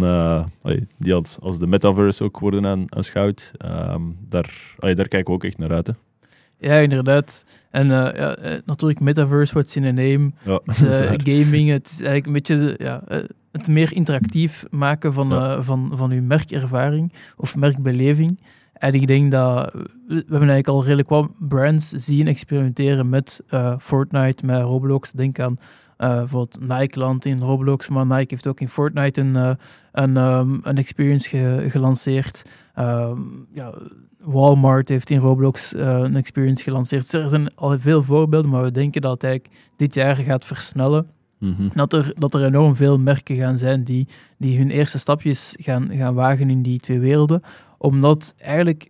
[0.98, 3.52] die als, als de metaverse ook worden aan- aanschouwd.
[3.56, 5.90] Ehm, daar, daar kijken we ook echt naar uit.
[6.60, 7.44] Ja, inderdaad.
[7.70, 10.30] En eh, ja, eh, natuurlijk, metaverse, what's in a name.
[10.44, 13.18] Ja, Het, gaming, het is eigenlijk een beetje ja, eh,
[13.52, 15.62] het meer interactief maken van, Ja.
[15.62, 18.40] van, van uw merkervaring of merkbeleving.
[18.72, 23.42] En ik denk dat we we hebben eigenlijk al redelijk wat brands zien experimenteren met
[23.78, 25.12] Fortnite, met Roblox.
[25.12, 25.58] Denk aan
[25.96, 29.34] bijvoorbeeld Nikeland in Roblox, maar Nike heeft ook in Fortnite een,
[29.92, 32.44] een, ehm, een experience ge- gelanceerd.
[32.74, 33.18] Ehm,
[33.52, 33.74] ja,
[34.22, 37.10] Walmart heeft in Roblox eh, een experience gelanceerd.
[37.10, 40.44] Dus er zijn al veel voorbeelden, maar we denken dat het eigenlijk dit jaar gaat
[40.44, 41.06] versnellen.
[41.38, 41.68] Mhm.
[41.74, 45.88] Dat er, dat er enorm veel merken gaan zijn die, die hun eerste stapjes gaan,
[45.92, 47.42] gaan wagen in die twee werelden.
[47.78, 48.88] Omdat eigenlijk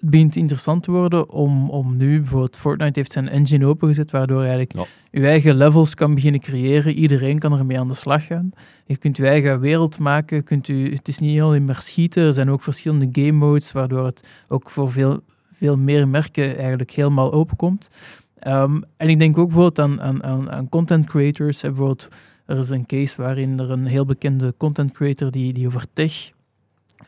[0.00, 4.42] het begint interessant te worden om, om nu, bijvoorbeeld Fortnite heeft zijn engine opengezet, waardoor
[4.42, 5.20] je eigenlijk Ja.
[5.20, 6.94] je eigen levels kan beginnen creëren.
[6.94, 8.50] Iedereen kan ermee aan de slag gaan.
[8.86, 10.44] Je kunt je eigen wereld maken.
[10.44, 14.04] Kunt u, het is niet alleen maar schieten, er zijn ook verschillende game modes, waardoor
[14.04, 15.20] het ook voor veel,
[15.52, 17.90] veel meer merken eigenlijk helemaal openkomt.
[18.38, 21.60] Ehm, en ik denk ook bijvoorbeeld aan, aan, aan, aan content creators.
[21.62, 22.08] Hè, Bijvoorbeeld,
[22.46, 26.30] er is een case waarin er een heel bekende content creator die, die over tech,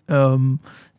[0.05, 0.43] ehm,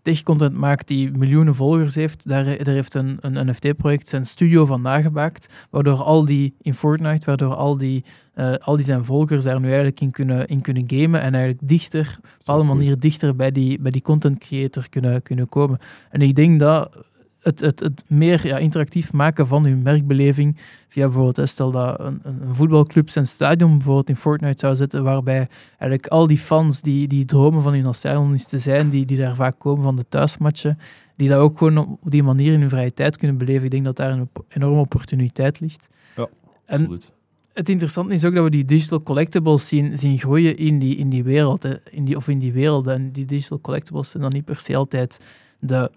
[0.01, 4.81] tech-content maakt die miljoenen volgers heeft, daar, daar heeft een, een NFT-project zijn studio van
[4.81, 8.03] nagemaakt, waardoor al die, in Fortnite, waardoor al die,
[8.35, 11.67] uh, al die zijn volgers daar nu eigenlijk in kunnen, in kunnen gamen en eigenlijk
[11.67, 15.79] dichter, op een bepaalde manier dichter bij die, bij die content creator kunnen, kunnen komen.
[16.09, 17.09] En ik denk dat
[17.41, 20.57] het, het, het meer ja, interactief maken van hun merkbeleving.
[20.87, 25.47] Via bijvoorbeeld, stel dat een, een voetbalclub zijn stadion bijvoorbeeld in Fortnite zou zetten, waarbij
[25.67, 29.05] eigenlijk al die fans die, die dromen van in een stadion is te zijn, die,
[29.05, 30.79] die daar vaak komen van de thuismatchen,
[31.15, 33.63] die dat ook gewoon op die manier in hun vrije tijd kunnen beleven.
[33.63, 35.89] Ik denk dat daar een enorme opportuniteit ligt.
[36.15, 36.27] Ja,
[36.65, 37.11] en absoluut.
[37.53, 41.09] Het interessante is ook dat we die digital collectibles zien, zien groeien in die, in
[41.09, 42.93] die wereld, in die, of in die werelden.
[42.93, 45.19] En die digital collectibles zijn dan niet per se altijd
[45.59, 45.91] de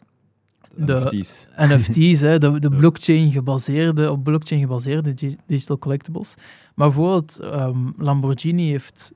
[0.77, 5.15] de NFT's, NFT's hè, de, de blockchain gebaseerde, op blockchain gebaseerde
[5.47, 6.35] digital collectibles.
[6.75, 9.13] Maar bijvoorbeeld um, Lamborghini heeft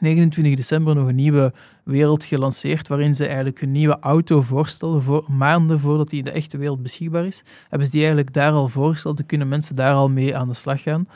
[0.00, 1.52] 29 december nog een nieuwe
[1.84, 6.30] wereld gelanceerd, waarin ze eigenlijk hun nieuwe auto voorstellen, voor, maanden voordat die in de
[6.30, 7.42] echte wereld beschikbaar is.
[7.68, 10.54] Hebben ze die eigenlijk daar al voorgesteld, dan kunnen mensen daar al mee aan de
[10.54, 11.08] slag gaan.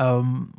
[0.00, 0.50] Um,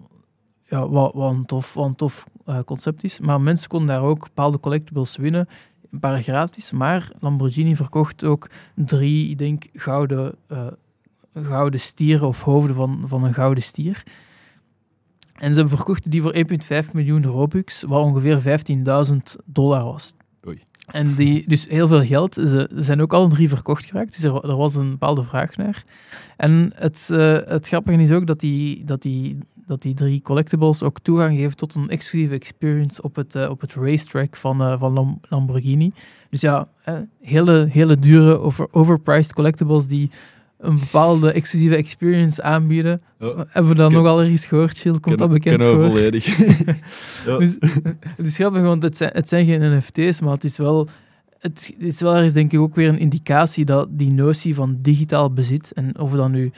[0.63, 3.19] ja, wat, wat, een tof, wat een tof uh, concept is.
[3.19, 5.47] Maar mensen konden daar ook bepaalde collectibles winnen
[5.95, 10.67] een paar gratis, maar Lamborghini verkocht ook drie, ik denk, gouden, uh,
[11.33, 14.03] gouden stieren of hoofden van, van een gouden stier.
[15.35, 16.35] En ze verkochten die voor
[16.85, 18.61] 1,5 miljoen Robux, wat ongeveer
[19.07, 20.13] 15.000 dollar was.
[20.47, 20.61] Oei.
[20.85, 22.33] En die, dus heel veel geld.
[22.33, 25.83] Ze zijn ook alle drie verkocht geraakt, dus er, er was een bepaalde vraag naar.
[26.37, 30.83] En het, uh, het grappige is ook dat die, dat die dat die drie collectibles
[30.83, 34.79] ook toegang geven tot een exclusieve experience op het, uh, op het racetrack van, uh,
[34.79, 35.91] van Lamborghini.
[36.29, 36.67] Dus ja,
[37.21, 40.09] hele, hele dure, over, overpriced collectibles die
[40.59, 43.01] een bepaalde exclusieve experience aanbieden.
[43.17, 44.99] Hebben we dat nog al eens gehoord, Chill?
[44.99, 45.89] Komt dat bekend voor?
[45.89, 46.37] volledig.
[47.25, 47.37] ja.
[47.37, 47.57] dus,
[48.17, 50.87] het is grappig, want het zijn, het zijn geen NFT's, maar het is wel...
[51.39, 54.77] Het, het is wel ergens, denk ik, ook weer een indicatie dat die notie van
[54.81, 56.51] digitaal bezit, en of dat nu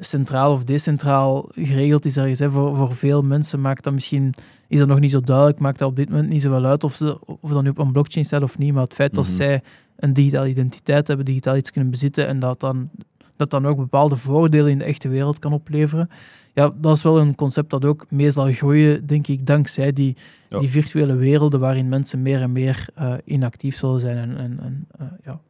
[0.00, 2.38] centraal of decentraal geregeld is ergens.
[2.38, 2.50] Hè.
[2.50, 4.34] Voor, voor veel mensen maakt dat misschien,
[4.68, 6.84] is dat nog niet zo duidelijk, maakt dat op dit moment niet zo wel uit
[6.84, 8.72] of ze of dat nu op een blockchain staat of niet.
[8.72, 9.34] Maar het feit dat mhm.
[9.34, 9.62] zij
[9.96, 12.90] een digitale identiteit hebben, digitaal iets kunnen bezitten en dat dan,
[13.36, 16.08] dat dan ook bepaalde voordelen in de echte wereld kan opleveren.
[16.52, 20.16] Ja, dat is wel een concept dat ook meestal groeien, denk ik, dankzij die,
[20.48, 24.86] die virtuele werelden waarin mensen meer en meer uh, inactief zullen zijn en, en, en
[25.00, 25.40] uh, ja,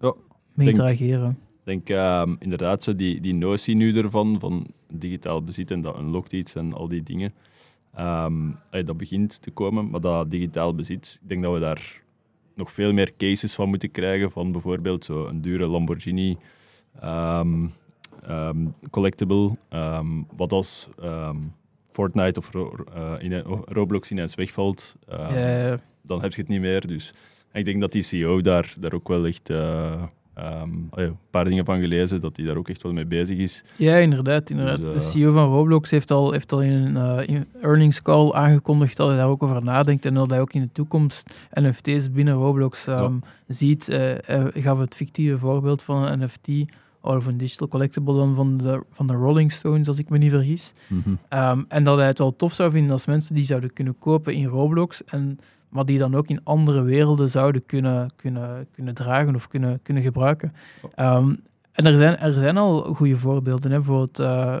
[0.00, 0.12] ja,
[0.54, 5.80] mee interageren denk uh, inderdaad zo die, die notie nu ervan, van digitaal bezit en
[5.80, 7.32] dat unlockt iets en al die dingen.
[7.98, 12.02] Um, dat begint te komen, maar dat digitaal bezit, ik denk dat we daar
[12.54, 16.36] nog veel meer cases van moeten krijgen, van bijvoorbeeld zo een dure Lamborghini
[17.04, 17.72] um,
[18.28, 19.56] um, collectible,
[20.36, 20.88] wat als
[21.90, 23.32] Fortnite of uh, in,
[23.64, 24.96] Roblox ineens wegvalt,
[26.02, 26.86] dan heb je het niet meer.
[26.86, 27.14] Dus
[27.52, 29.50] ik denk dat die CEO daar, daar ook wel echt...
[30.38, 33.64] Um, een paar dingen van gelezen, dat hij daar ook echt wel mee bezig is.
[33.76, 34.50] Ja, inderdaad.
[34.50, 34.78] inderdaad.
[34.78, 38.32] Dus, de CEO van Roblox heeft al, heeft al in een uh, in earnings call
[38.32, 42.10] aangekondigd dat hij daar ook over nadenkt en dat hij ook in de toekomst NFT's
[42.10, 43.88] binnen Roblox um, ziet.
[43.88, 48.56] Uh, hij gaf het fictieve voorbeeld van een NFT of een digital collectible dan van
[48.56, 50.72] de, van de Rolling Stones, als ik me niet vergis.
[50.88, 51.38] Mm -hmm.
[51.38, 54.34] um, en dat hij het wel tof zou vinden als mensen die zouden kunnen kopen
[54.34, 55.38] in Roblox en
[55.72, 60.02] maar die dan ook in andere werelden zouden kunnen, kunnen, kunnen dragen of kunnen, kunnen
[60.02, 60.52] gebruiken.
[60.96, 63.70] Um, en er zijn, er zijn al goede voorbeelden.
[63.70, 63.76] Hè.
[63.76, 64.54] Bijvoorbeeld, uh,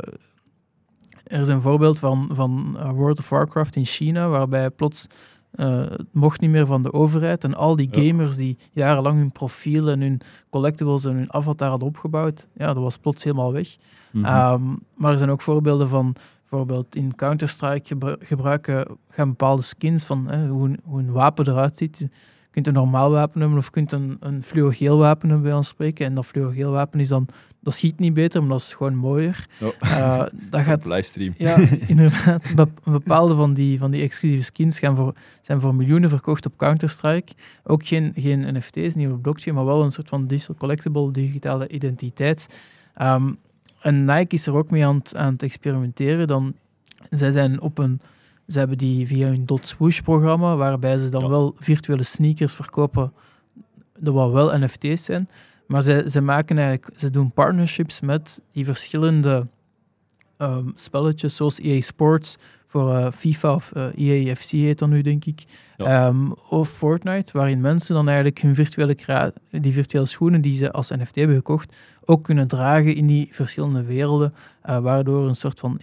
[1.24, 5.06] er is een voorbeeld van, van eh, World of Warcraft in China, waarbij plots
[5.54, 7.44] uh, het mocht niet meer van de overheid.
[7.44, 10.20] En al die gamers die jarenlang hun profielen en hun
[10.50, 13.76] collectibles en hun avatar hadden opgebouwd, ja, dat was plots helemaal weg.
[14.10, 14.52] Mm -hmm.
[14.52, 16.14] um, maar er zijn ook voorbeelden van
[16.52, 21.98] bijvoorbeeld in Counter-Strike gebruiken, gaan bepaalde skins van hè, hoe, hoe, een wapen eruit ziet.
[21.98, 22.08] Je
[22.50, 25.68] kunt een normaal wapen hebben of je kunt een, een fluogeel wapen hebben bij ons
[25.68, 26.06] spreken.
[26.06, 27.28] En dat fluogeel wapen is dan,
[27.60, 29.46] dat schiet niet beter, maar dat is gewoon mooier.
[29.60, 29.68] Oh.
[29.82, 31.34] Uh, dat gaat, livestream.
[31.36, 32.52] Ja, inderdaad.
[32.84, 37.32] Bepaalde van die, van die exclusieve skins gaan voor, zijn voor miljoenen verkocht op Counter-Strike.
[37.64, 41.68] Ook geen, geen NFT's, niet op blockchain, maar wel een soort van digital collectible, digitale
[41.68, 42.46] identiteit.
[43.02, 43.38] Um,
[43.82, 46.26] en Nike is er ook mee aan het, aan het experimenteren.
[46.26, 46.54] Dan,
[47.10, 48.00] zij zijn op een,
[48.48, 53.12] ze hebben die via hun Dot Swoosh programma, waarbij ze dan wel virtuele sneakers verkopen,
[53.98, 55.28] dat wat wel NFT's zijn.
[55.66, 59.46] Maar ze, ze maken eigenlijk, ze doen partnerships met die verschillende
[60.38, 65.02] um, spelletjes, zoals EA Sports, voor uh, FIFA of uh, eh, EAFC heet dat nu,
[65.02, 65.44] denk ik.
[65.76, 70.90] Um, of Fortnite, waarin mensen dan eigenlijk hun virtuele, die virtuele schoenen die ze als
[70.90, 74.34] NFT hebben gekocht, ook kunnen dragen in die verschillende werelden,
[74.66, 75.80] uh, waardoor een soort van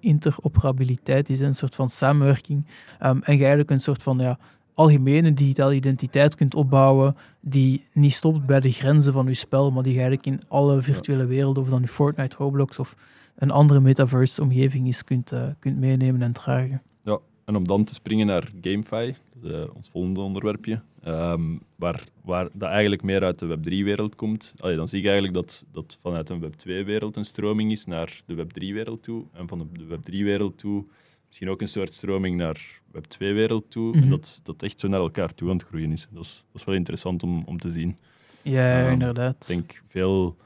[0.00, 2.66] interoperabiliteit is, een soort van samenwerking.
[3.02, 4.38] Um, en je eigenlijk een soort van ja,
[4.74, 9.82] algemene digitale identiteit kunt opbouwen die niet stopt bij de grenzen van je spel, maar
[9.82, 12.96] die je eigenlijk in alle virtuele werelden, of dan Fortnite, Roblox of
[13.36, 16.82] een andere metaverse-omgeving is, kunt, uh, kunt meenemen en dragen.
[17.02, 22.48] Ja, en om dan te springen naar GameFi, uh, ons volgende onderwerpje, um, waar, waar
[22.52, 24.54] dat eigenlijk meer uit de Web3-wereld komt.
[24.58, 28.34] Allee, dan zie je eigenlijk dat, dat vanuit een Web2-wereld een stroming is naar de
[28.34, 29.24] Web3-wereld toe.
[29.32, 30.84] En van de Web3-wereld toe
[31.26, 33.94] misschien ook een soort stroming naar Web2-wereld toe.
[33.94, 34.10] En mhm.
[34.10, 36.08] dat dat echt zo naar elkaar toe aan het groeien is.
[36.10, 37.96] Dat is, dat is wel interessant om, om te zien.
[38.42, 39.36] Ja, um, inderdaad.
[39.40, 40.36] Ik denk veel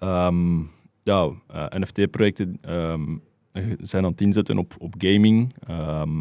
[0.00, 0.70] um,
[1.02, 2.58] ja, uh, NFT-projecten
[3.80, 5.54] zijn aan het inzetten op, op gaming.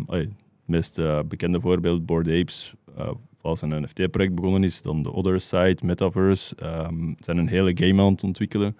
[0.08, 0.30] het
[0.66, 3.12] meest uh, bekende voorbeeld, Bored Apes, uh,
[3.44, 6.56] als een NFT-project begonnen is, dan de Other Side, Metaverse,
[7.20, 8.78] zijn een hele game aan het ontwikkelen.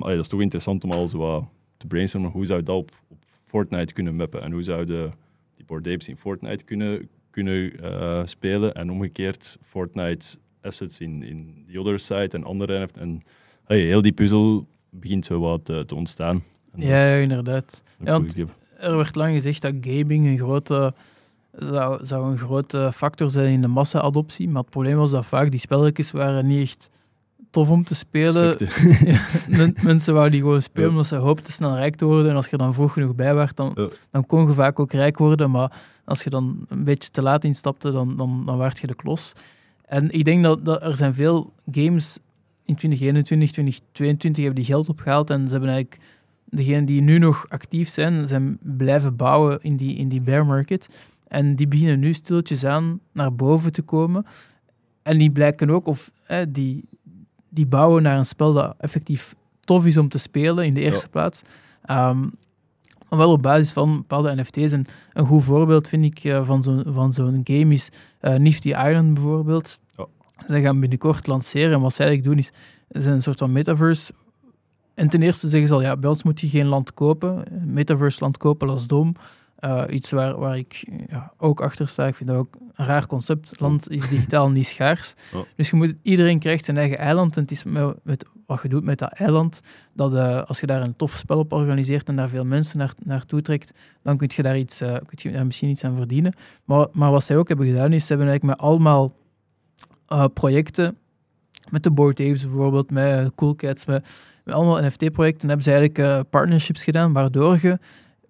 [0.00, 1.44] dat is toch interessant om al zo wat
[1.76, 2.30] te brainstormen.
[2.30, 5.12] Hoe zou dat op, op Fortnite kunnen mappen en hoe zouden
[5.56, 11.64] die board apes in Fortnite kunnen, kunnen uh, spelen en omgekeerd Fortnite assets in, in
[11.70, 12.88] the other side en andere.
[12.98, 13.22] En
[13.64, 16.42] hey, heel die puzzel begint zo wat te, te ontstaan.
[16.76, 17.82] ja, inderdaad.
[18.04, 18.20] Ja,
[18.78, 20.94] er werd lang gezegd dat gaming een grote,
[21.52, 25.50] zou, zou een grote factor zijn in de massa-adoptie, maar het probleem was dat vaak
[25.50, 26.90] die spelletjes waren niet echt
[27.50, 28.56] tof om te spelen.
[29.04, 29.20] ja,
[29.82, 32.30] mensen wouden die gewoon spelen omdat ze hoopten snel rijk te worden.
[32.30, 35.18] En als je dan vroeg genoeg bij werd, dan, dan kon je vaak ook rijk
[35.18, 35.50] worden.
[35.50, 35.72] Maar
[36.04, 39.32] als je dan een beetje te laat instapte, dan, dan, dan werd je de klos.
[39.84, 42.18] En ik denk dat, dat er zijn veel games
[42.64, 43.54] in 2021,
[43.92, 45.30] 2022 hebben die geld opgehaald.
[45.30, 46.02] En ze hebben eigenlijk,
[46.44, 50.88] degenen die nu nog actief zijn, zijn blijven bouwen in die, in die bear market.
[51.32, 54.26] En die beginnen nu stilletjes aan naar boven te komen.
[55.02, 56.10] En die blijken ook, of
[56.48, 56.84] die,
[57.48, 61.08] die bouwen naar een spel dat effectief tof is om te spelen in de eerste
[61.08, 61.42] plaats.
[61.90, 62.32] Um,
[63.08, 64.72] maar wel op basis van bepaalde NFT's.
[64.72, 67.90] En een goed voorbeeld vind ik uh, van zo'n van zo'n game is
[68.20, 69.78] uh, Nifty Island bijvoorbeeld.
[69.96, 70.06] Ja.
[70.46, 72.52] Ze gaan binnenkort lanceren en wat zij eigenlijk doen is,
[72.88, 74.12] is een soort van metaverse.
[74.94, 77.44] En ten eerste zeggen ze al, ja, bij ons moet je geen land kopen.
[77.64, 79.14] Metaverse land kopen, dat is dom.
[79.64, 82.06] Uh, iets waar, waar ik ja, ook achter sta.
[82.06, 83.60] Ik vind dat ook een raar concept.
[83.60, 85.14] Land is digitaal niet schaars.
[85.56, 87.36] Dus je moet, iedereen krijgt zijn eigen eiland.
[87.36, 89.60] En het is met, met wat je doet met dat eiland,
[89.92, 92.94] dat uh, als je daar een tof spel op organiseert en daar veel mensen naar,
[93.04, 93.72] naartoe trekt,
[94.02, 96.34] dan kun je daar, iets, uh, kun je daar misschien iets aan verdienen.
[96.64, 99.14] Maar, maar wat zij ook hebben gedaan, is ze hebben eigenlijk met allemaal
[100.32, 100.96] projecten,
[101.70, 104.08] met de Board Apes bijvoorbeeld, met Cool Cats, met,
[104.44, 107.78] met allemaal NFT-projecten, hebben ze eigenlijk partnerships gedaan, waardoor je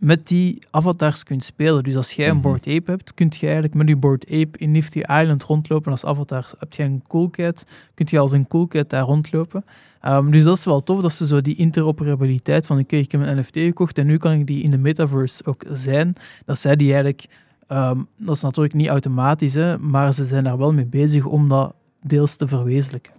[0.02, 1.82] met die avatars kunt spelen.
[1.82, 2.42] Dus als jij een mhm.
[2.42, 6.04] Board Ape hebt, kun je eigenlijk met die Board Ape in Nifty Island rondlopen als
[6.04, 6.50] avatar.
[6.58, 9.64] Heb je een Cool Cat, kun je als een Cool Cat daar rondlopen.
[10.06, 13.20] Um, dus dat is wel tof, dat ze zo die interoperabiliteit van oké, ik heb
[13.20, 16.14] een NFT gekocht en nu kan ik die in de metaverse ook zijn.
[16.44, 17.26] Dat zij die eigenlijk,
[17.68, 21.48] um, dat is natuurlijk niet automatisch, hè, maar ze zijn daar wel mee bezig om
[21.48, 23.12] dat deels te verwezenlijken.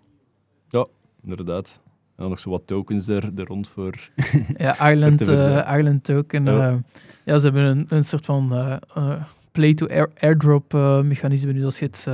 [0.69, 0.85] Ja,
[1.23, 1.81] inderdaad.
[2.23, 4.09] Dan nog zo wat tokens er, er rond voor.
[4.57, 6.45] Ja, Ireland, uh, Ireland token.
[6.45, 6.71] Ja.
[6.71, 6.77] Uh,
[7.23, 8.51] ja, ze hebben een, een soort van
[8.97, 11.53] uh, play-to-airdrop mechanisme.
[11.53, 12.07] Dus als je het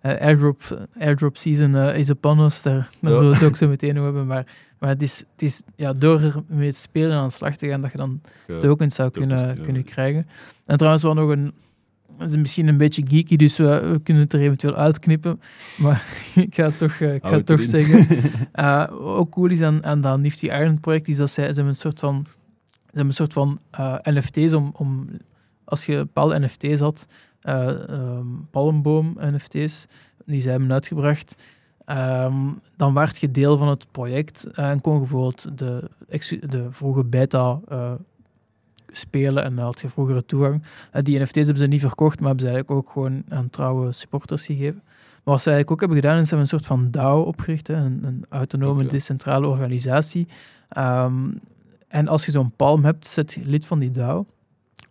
[0.00, 4.26] airdrop, airdrop season is upon us, daar, dan zullen we het ook zo meteen hebben.
[4.26, 4.46] Maar,
[4.78, 7.80] maar het is, het is ja, door ermee te spelen aan de slag te gaan,
[7.80, 8.20] dat je dan
[8.58, 10.26] tokens zou kunnen, kunnen krijgen.
[10.66, 11.52] En trouwens wel nog een
[12.18, 15.40] dat is misschien een beetje geeky, dus we, kunnen het er eventueel uitknippen.
[15.78, 18.18] Maar ik ga het toch, uh, ik ga het toch zeggen.
[18.54, 18.86] Uh,
[19.18, 21.74] ook cool is aan, aan dat Nifty Iron project, is dat zij, ze hebben een
[21.74, 22.26] soort van,
[22.70, 25.08] ze hebben een soort van uh, eh, NFT's om, om,
[25.64, 27.06] als je bepaalde NFT's had,
[27.48, 29.86] um, palmboom NFT's,
[30.26, 31.36] die zij hebben uitgebracht,
[31.86, 35.90] um, dan werd je deel van het project en kon je bijvoorbeeld de,
[36.48, 37.60] de vroege beta
[38.92, 40.62] spelen en dan had je vroegere toegang.
[40.94, 43.92] Uh, die NFT's hebben ze niet verkocht, maar hebben ze eigenlijk ook gewoon aan trouwe
[43.92, 44.82] supporters gegeven.
[45.24, 47.66] Maar wat ze eigenlijk ook hebben gedaan, is ze hebben een soort van DAO opgericht,
[47.66, 50.28] hè, een, een autonome, decentrale organisatie.
[50.68, 51.30] Ehm,
[51.88, 54.26] en als je zo'n palm hebt, zet je lid van die DAO.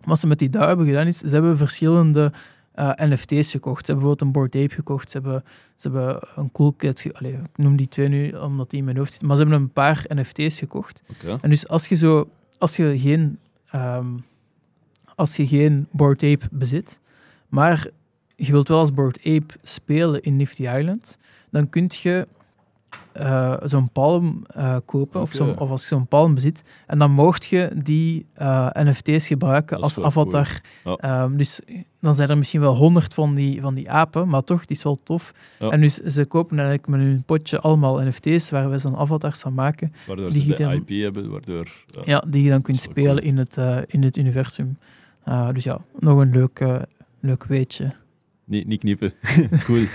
[0.04, 2.32] Wat ze met die DAO hebben gedaan, is ze hebben verschillende
[2.76, 3.86] uh, eh, NFT's gekocht.
[3.86, 5.44] Ze hebben bijvoorbeeld een Bored Ape gekocht, ze hebben,
[5.78, 9.10] ze hebben een Cool Cat, ik noem die twee nu omdat die in mijn hoofd
[9.10, 11.04] zitten, maar ze hebben een paar NFT's gekocht.
[11.42, 13.40] En dus als je, zo, als je geen
[13.72, 14.18] Ehm,
[15.16, 17.00] als je geen Board Ape bezit,
[17.50, 17.88] maar
[18.36, 21.18] je wilt wel als Board Ape spelen in Nifty Island,
[21.50, 22.28] dan kun je
[23.18, 27.12] uh, zo'n palm uh, kopen, of, zo, of, als je zo'n palm bezit, en dan
[27.12, 30.62] mocht je die uh, NFT's gebruiken als avatar.
[30.84, 31.24] Ja.
[31.24, 31.62] Um, dus
[32.00, 34.84] dan zijn er misschien wel honderd van die, van die apen, maar toch, die is
[34.84, 35.34] wel tof.
[35.60, 35.70] Ja.
[35.70, 39.54] En dus ze kopen eigenlijk met hun potje allemaal NFT's waar we zo'n avatars van
[39.54, 39.94] maken.
[40.08, 41.86] Waardoor die ze de dan, IP hebben, waardoor...
[42.04, 43.28] Ja, die je dan kunt spelen cool.
[43.28, 44.78] in, het, in het universum.
[45.54, 46.66] dus ja, nog een leuk,
[47.20, 47.92] leuk weetje.
[48.44, 49.14] niet, niet knippen.
[49.66, 49.86] cool.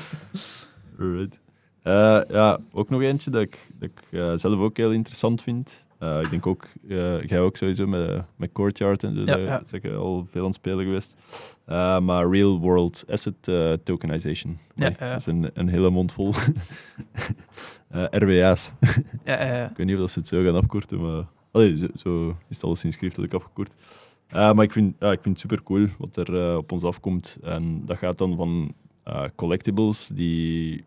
[1.00, 1.43] Alright.
[1.84, 5.84] Eh, ja, ook nog eentje dat ik, dat ik eh, zelf ook heel interessant vind.
[5.98, 6.66] Eh, ik denk ook,
[7.26, 9.62] jij ook sowieso met, met Courtyard en zo, Ja, ja.
[9.66, 11.14] zeg al veel aan het spelen geweest.
[12.04, 13.34] Maar Real World Asset
[13.84, 14.58] Tokenization.
[14.74, 14.90] Ja.
[14.90, 16.32] Dat is een, een hele mond vol.
[18.20, 18.72] RWA's.
[19.24, 22.64] Ik weet niet of ze het zo gaan afkorten, maar allee, zo, zo is het
[22.64, 23.72] alleszins schriftelijk afgekort.
[24.30, 27.38] Maar ik vind, ja, ik vind het super cool wat er op ons afkomt.
[27.42, 28.74] En dat gaat dan van
[29.34, 30.84] collectibles, die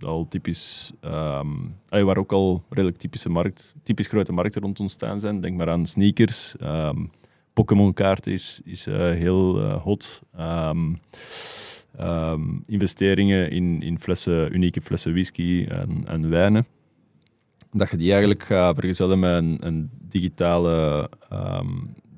[0.00, 1.48] al typisch, ehm,
[1.88, 5.40] waar ook al redelijk typische markt, typisch grote markten rond ontstaan zijn.
[5.40, 6.56] Denk maar aan sneakers.
[6.56, 7.04] ehm
[7.52, 10.22] Pokémon kaarten is, is eh, heel eh, hot.
[10.36, 10.94] Ehm,
[12.66, 16.66] investeringen in, in flessen, unieke flessen whisky en, en wijnen
[17.72, 21.10] dat je die eigenlijk gaat vergezellen met een, een digitale,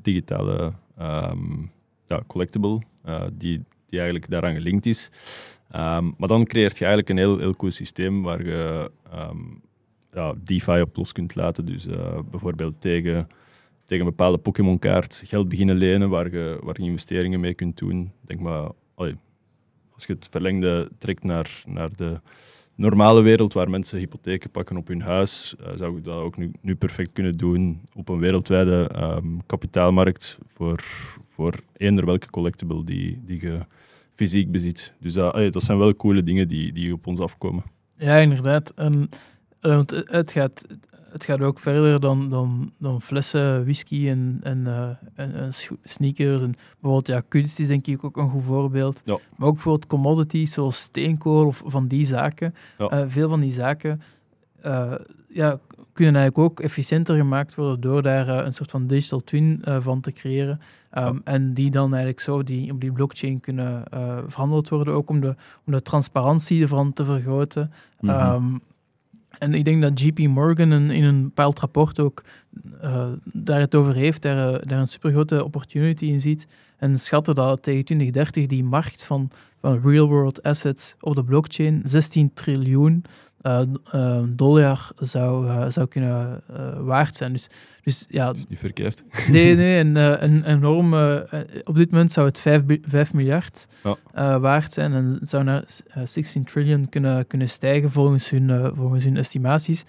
[0.02, 0.72] digitale
[2.06, 5.10] ja, collectible, eh, die, die eigenlijk daaraan gelinkt is.
[5.70, 9.38] Ehm, maar dan creëert je eigenlijk een heel, heel cool systeem waar je ehm,
[10.12, 11.66] ja, DeFi op los kunt laten.
[11.66, 13.28] Dus eh, bijvoorbeeld tegen,
[13.84, 18.12] tegen een bepaalde Pokémon-kaart geld beginnen lenen waar je, waar je investeringen mee kunt doen.
[18.20, 18.68] Denk maar,
[19.94, 22.20] als je het verlengde trekt naar, naar de
[22.74, 26.50] normale wereld waar mensen hypotheken pakken op hun huis, eh, zou ik dat ook nu,
[26.60, 30.80] nu perfect kunnen doen op een wereldwijde ehm, kapitaalmarkt voor,
[31.26, 33.60] voor eender welke collectible die, die je
[34.20, 34.92] fysiek bezit.
[35.00, 37.62] Dus dat, allee, dat zijn wel coole dingen die, die op ons afkomen.
[37.96, 38.72] Ja, inderdaad.
[38.76, 39.08] En,
[39.60, 40.66] eh, want het- gaat,
[41.12, 45.52] het gaat ook verder dan, dan, dan flessen whisky en, en, eh, en,
[45.84, 46.42] sneakers.
[46.42, 49.02] En bijvoorbeeld, ja, kunst is denk ik ook een goed voorbeeld.
[49.04, 49.18] Ja.
[49.36, 52.54] Maar ook bijvoorbeeld commodities zoals steenkool of van die zaken.
[52.78, 52.88] Ja.
[52.88, 54.00] Eh, veel van die zaken
[54.62, 54.92] eh,
[55.28, 55.58] ja,
[55.92, 59.76] kunnen eigenlijk ook efficiënter gemaakt worden door daar eh, een soort van digital twin eh,
[59.80, 60.60] van te creëren.
[60.90, 65.08] Ehm, En die dan eigenlijk zo die, op die blockchain kunnen eh, verhandeld worden, ook
[65.08, 65.34] om de,
[65.66, 67.72] om de transparantie ervan te vergroten.
[68.00, 68.12] Mhm.
[68.14, 68.54] Ehm,
[69.38, 72.22] en ik denk dat JP Morgan in, in een bepaald rapport ook
[72.80, 76.46] eh, daar het over heeft, daar, eh, daar een supergrote opportunity in ziet.
[76.76, 79.30] En schatten dat tegen 2030 die markt van,
[79.60, 83.04] van real-world assets op de blockchain 16 triljoen
[83.42, 86.42] eh, dollar zou, eh, zou kunnen
[86.84, 87.32] waard zijn.
[87.32, 87.48] Dus,
[87.82, 89.02] dus ja, is niet verkeerd.
[89.30, 90.94] Nee, nee, een, een enorm.
[90.94, 91.20] eh,
[91.64, 93.66] op dit moment zou het 5, 5 miljard
[94.14, 94.40] Ja.
[94.40, 99.04] waard zijn en het zou naar eh, 16 trillion kunnen, kunnen stijgen volgens hun, volgens
[99.04, 99.84] hun estimaties.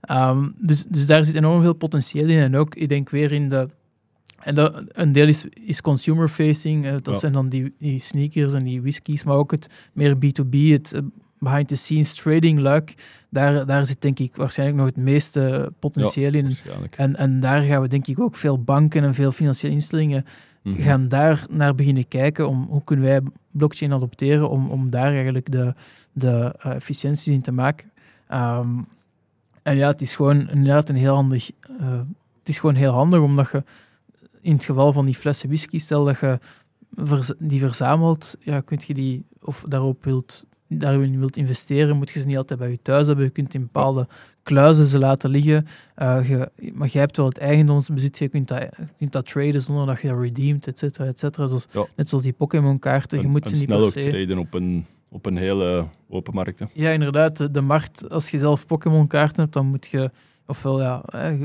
[0.00, 2.38] Ehm, dus, dus daar zit enorm veel potentieel in.
[2.38, 3.68] En ook, ik denk weer in de.
[4.42, 7.14] En dat, een deel is, is consumer facing, dat Ja.
[7.20, 11.00] zijn dan die, die sneakers en die whiskies, maar ook het meer B2B, het
[11.44, 12.94] eh, behind the scenes trading luik.
[13.30, 16.44] Daar, daar zit denk ik waarschijnlijk nog het meeste potentieel in.
[16.96, 20.24] En, en daar gaan we denk ik ook veel banken en veel financiële instellingen
[20.64, 20.82] Mhm.
[20.82, 23.20] gaan daar naar beginnen kijken om hoe kunnen wij
[23.50, 25.74] blockchain adopteren om, om daar eigenlijk de,
[26.12, 27.90] de eh, efficiënties in te maken.
[28.28, 28.68] Ehm,
[29.62, 31.50] en ja, het is gewoon inderdaad een heel handig.
[31.78, 31.98] eh,
[32.38, 33.62] het is gewoon heel handig omdat je
[34.40, 36.38] in het geval van die flessen whisky, stel dat je
[37.38, 42.26] die verzamelt, ja, kunt je die of daarop wilt daarin wilt investeren, moet je ze
[42.26, 43.24] niet altijd bij je thuis hebben.
[43.24, 44.06] Je kunt in bepaalde
[44.42, 45.66] kluizen ze laten liggen.
[45.94, 49.60] Eh, je, maar jij hebt wel het eigendomsbezit, je kunt dat, je kunt dat traden
[49.62, 51.46] zonder dat je dat redeemt, et cetera, et cetera.
[51.46, 51.86] Zoals, Ja.
[51.96, 54.00] Net zoals die Pokémon-kaarten, je moet ze niet snel ook se...
[54.00, 56.58] treden op een, op een hele open markt.
[56.58, 56.66] hè.
[56.72, 57.36] Ja, inderdaad.
[57.36, 60.10] De, de markt, als je zelf Pokémon-kaarten hebt, dan moet je...
[60.46, 61.40] Ofwel, ja, eh,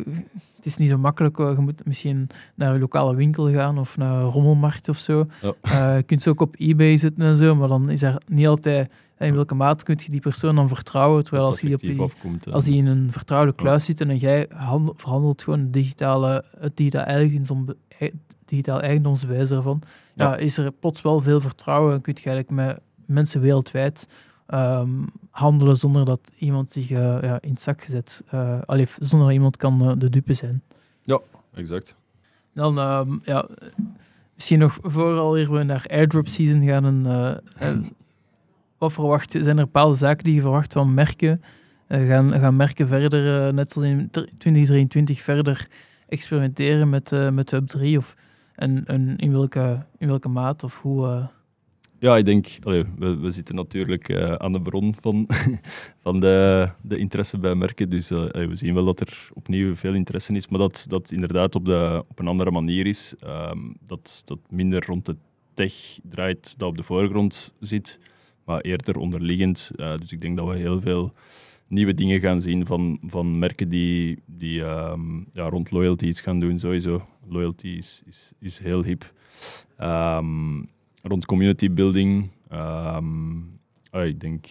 [0.55, 1.37] het is niet zo makkelijk.
[1.37, 5.27] Je moet misschien naar een lokale winkel gaan of naar een rommelmarkt of zo.
[5.41, 5.53] Ja.
[5.61, 8.47] Eh, je kunt ze ook op eBay zetten en zo, maar dan is er niet
[8.47, 8.91] altijd...
[9.19, 11.23] In welke mate kun je die persoon dan vertrouwen?
[11.23, 12.51] Terwijl als die, op die, afkomt.
[12.51, 16.77] als die in een vertrouwde kluis zit en jij handel- verhandelt gewoon het digitale, het
[16.77, 17.67] digitaal, eigendom,
[17.97, 18.11] eh,
[18.45, 19.81] digitaal eigendomsbewijs ervan,
[20.13, 20.29] ja.
[20.29, 20.37] Ja.
[20.37, 24.07] is er plots wel veel vertrouwen en kun je eigenlijk met mensen wereldwijd
[24.45, 24.89] ehm,
[25.29, 29.35] handelen zonder dat iemand zich eh, ja, in het zak gezet, eh allee, zonder dat
[29.35, 30.63] iemand kan eh, de dupe zijn.
[31.53, 31.95] Exact.
[32.53, 33.47] Dan, ehm, ja,
[34.35, 36.85] misschien nog vooral hier we naar airdrop season gaan.
[36.85, 37.05] En,
[38.79, 39.31] wat verwacht?
[39.31, 41.41] Zijn er bepaalde zaken die je verwacht van merken?
[41.87, 45.67] Eh, gaan, gaan merken verder, eh, net zoals in ter- 2023, verder
[46.07, 47.97] experimenteren met, eh, met Web3?
[47.97, 48.15] Of,
[48.55, 48.85] en
[49.17, 51.29] in, welke, in welke maat of hoe?
[51.99, 55.27] Ja, ik denk, we, we zitten natuurlijk aan de bron van,
[56.03, 57.89] van de, de interesse bij merken.
[57.89, 61.65] Dus we zien wel dat er opnieuw veel interesse is, maar dat dat inderdaad op,
[61.65, 63.13] de, op een andere manier is.
[63.19, 63.57] Ehm,
[63.87, 65.15] dat, dat minder rond de
[65.53, 67.99] tech draait, dat op de voorgrond zit,
[68.49, 69.71] maar eerder onderliggend.
[69.75, 71.13] Eh, dus ik denk dat we heel veel
[71.67, 76.39] nieuwe dingen gaan zien van, van merken die, die ehm, ja, rond loyalty iets gaan
[76.39, 76.59] doen.
[76.59, 79.13] Sowieso, loyalty is, is, is heel hip.
[79.77, 80.61] Ehm,
[81.01, 82.29] rond community building.
[82.49, 83.37] Ehm,
[83.91, 84.45] ah, ik denk,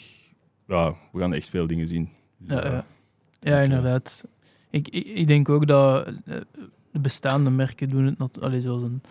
[0.66, 2.08] ja, we gaan echt veel dingen zien.
[2.38, 2.84] Dus, Ja, eh, ja.
[3.40, 4.24] ja inderdaad.
[4.70, 6.36] Ik, ik, ik denk ook dat eh,
[6.92, 9.02] de bestaande merken doen het, nat- allee, zoals een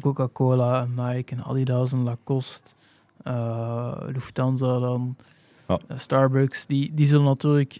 [0.00, 2.74] Coca-Cola, een Nike, een Adidas, een Lacoste, eh,
[4.12, 5.16] Lufthansa, dan
[5.68, 5.80] Ja.
[5.88, 7.78] eh, Starbucks, die, die zullen natuurlijk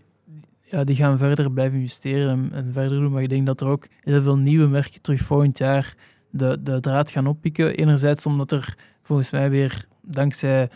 [0.63, 3.13] ja, die gaan verder blijven investeren en, en verder doen.
[3.13, 5.95] Maar ik denk dat er ook heel veel nieuwe merken terug volgend jaar
[6.31, 7.75] de, de draad gaan oppikken.
[7.77, 10.69] Enerzijds omdat er volgens mij weer dankzij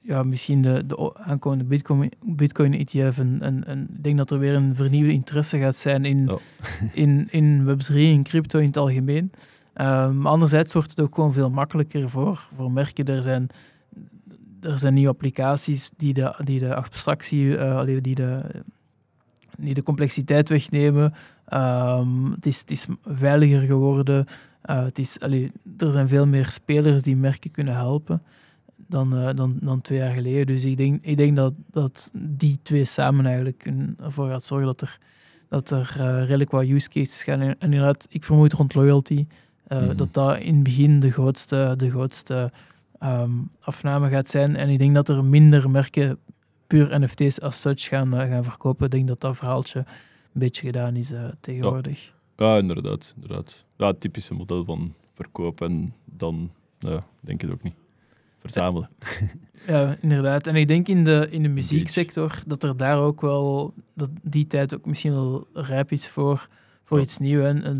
[0.00, 4.38] ja, misschien de, de aankomende Bitcoin, Bitcoin ETF en, en, en ik denk dat er
[4.38, 6.30] weer een vernieuwde interesse gaat zijn in,
[6.92, 9.30] in, in Web3 en crypto in het algemeen.
[9.74, 13.04] Maar anderzijds wordt het ook gewoon veel makkelijker voor, voor merken.
[13.04, 13.48] Er zijn,
[14.60, 18.40] er zijn nieuwe applicaties die de, die de abstractie, allee, die, de,
[19.58, 21.14] die de complexiteit wegnemen.
[21.46, 24.26] Ehm, het, is, het is veiliger geworden.
[24.62, 28.22] Eh, het is, allee, er zijn veel meer spelers die merken kunnen helpen
[28.76, 30.46] dan, eh, dan, dan twee jaar geleden.
[30.46, 34.80] Dus ik denk, ik denk dat, dat die twee samen eigenlijk ervoor gaat zorgen dat
[34.80, 34.98] er,
[35.48, 35.94] dat er
[36.24, 37.40] redelijk wat use cases gaan.
[37.40, 39.26] En inderdaad, ik vermoed rond loyalty
[39.68, 39.96] Mhm.
[39.96, 42.52] dat dat in het begin de grootste, de grootste
[42.98, 43.30] ehm,
[43.60, 44.56] afname gaat zijn.
[44.56, 46.18] En ik denk dat er minder merken
[46.66, 48.84] puur NFT's als such gaan, eh, gaan verkopen.
[48.84, 49.84] Ik denk dat dat verhaaltje een
[50.40, 52.12] beetje gedaan is eh, tegenwoordig.
[52.36, 53.12] Ja, inderdaad.
[53.14, 53.64] inderdaad.
[53.76, 57.74] Ja, het typische model van verkopen en dan, ja, denk ik het ook niet.
[58.38, 58.88] Verzamelen.
[59.66, 60.46] Ja, inderdaad.
[60.46, 64.46] En ik denk in de, in de muzieksector dat er daar ook wel, dat die
[64.46, 66.48] tijd ook misschien wel rijp is voor,
[66.84, 67.02] voor Ja.
[67.04, 67.44] iets nieuws.
[67.44, 67.72] En eh,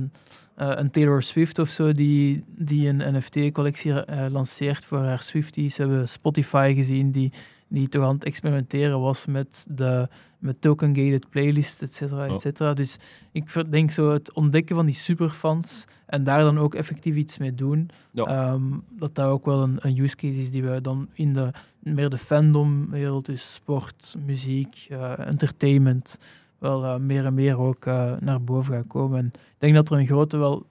[0.57, 5.77] een Taylor Swift of zo, die, die een NFT-collectie eh, lanceert voor haar Swifties.
[5.77, 7.33] We hebben Spotify gezien, die,
[7.69, 12.75] die toch aan het experimenteren was met de met token-gated playlist, et cetera, et cetera.
[12.75, 12.97] Dus
[13.33, 17.55] ik denk zo het ontdekken van die superfans en daar dan ook effectief iets mee
[17.55, 18.25] doen, Ja.
[18.25, 21.51] Ehm, dat dat ook wel een, een use case is die we dan in de
[21.79, 26.19] meer de fandom-wereld, dus sport, muziek, eh, entertainment,
[26.59, 29.19] wel eh, meer en meer ook eh, naar boven gaan komen.
[29.19, 30.67] En ik denk dat er een grote, wel,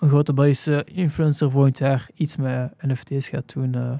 [0.00, 3.74] een grote Belgische influencer volgend jaar iets met NFT's gaat doen.
[3.74, 3.92] eh.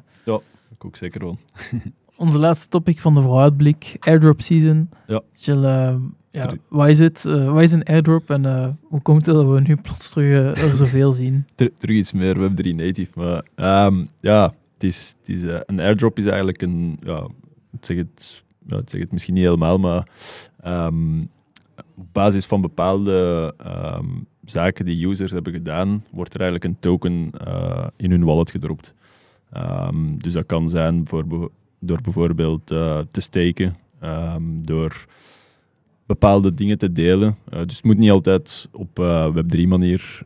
[0.74, 1.38] Ik ook zeker wel.
[2.16, 4.90] Onze laatste topic van de vooruitblik, airdrop season.
[5.06, 5.20] Ja.
[5.34, 5.94] Jill, eh,
[6.30, 7.24] ja, wat is het?
[7.24, 10.54] Eh, wat is een airdrop en eh, hoe komt het dat we nu plots terug
[10.56, 11.46] eh, er zoveel zien?
[11.54, 13.10] Ter- terug iets meer Web3 native.
[13.14, 16.98] Maar ehm, ja, het is, het is, eh, een airdrop is eigenlijk een.
[17.02, 17.26] Ja,
[17.80, 20.08] zeg het, ik zeg het misschien niet helemaal, maar
[20.61, 21.20] ehm,
[21.96, 24.08] op basis van bepaalde ehm,
[24.44, 28.94] zaken die users hebben gedaan, wordt er eigenlijk een token eh, in hun wallet gedropt.
[29.52, 31.06] Ehm, dus dat kan zijn
[31.78, 33.74] door bijvoorbeeld eh, te steken,
[34.62, 35.06] door
[36.06, 37.36] bepaalde dingen te delen.
[37.48, 40.20] Eh, dus het moet niet altijd op eh, Web3-manier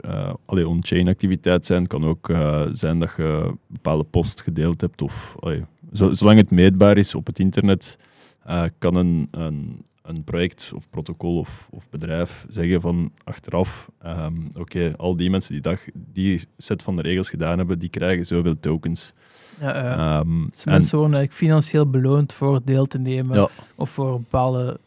[0.50, 1.80] uh, on-chain activiteit zijn.
[1.82, 2.32] Het kan ook
[2.72, 5.02] zijn dat je bepaalde post gedeeld hebt.
[5.02, 7.98] Of, allee, zo- zolang het meetbaar is op het internet,
[8.44, 14.34] eh, kan een, een, een project of protocol of, of bedrijf zeggen van achteraf, ehm,
[14.58, 18.26] oké, al die mensen die dag, die set van de regels gedaan hebben, die krijgen
[18.26, 19.12] zoveel tokens.
[19.60, 23.48] Ja, dus en- mensen worden eigenlijk financieel beloond voor deel te nemen Ja.
[23.74, 24.78] of voor bepaalde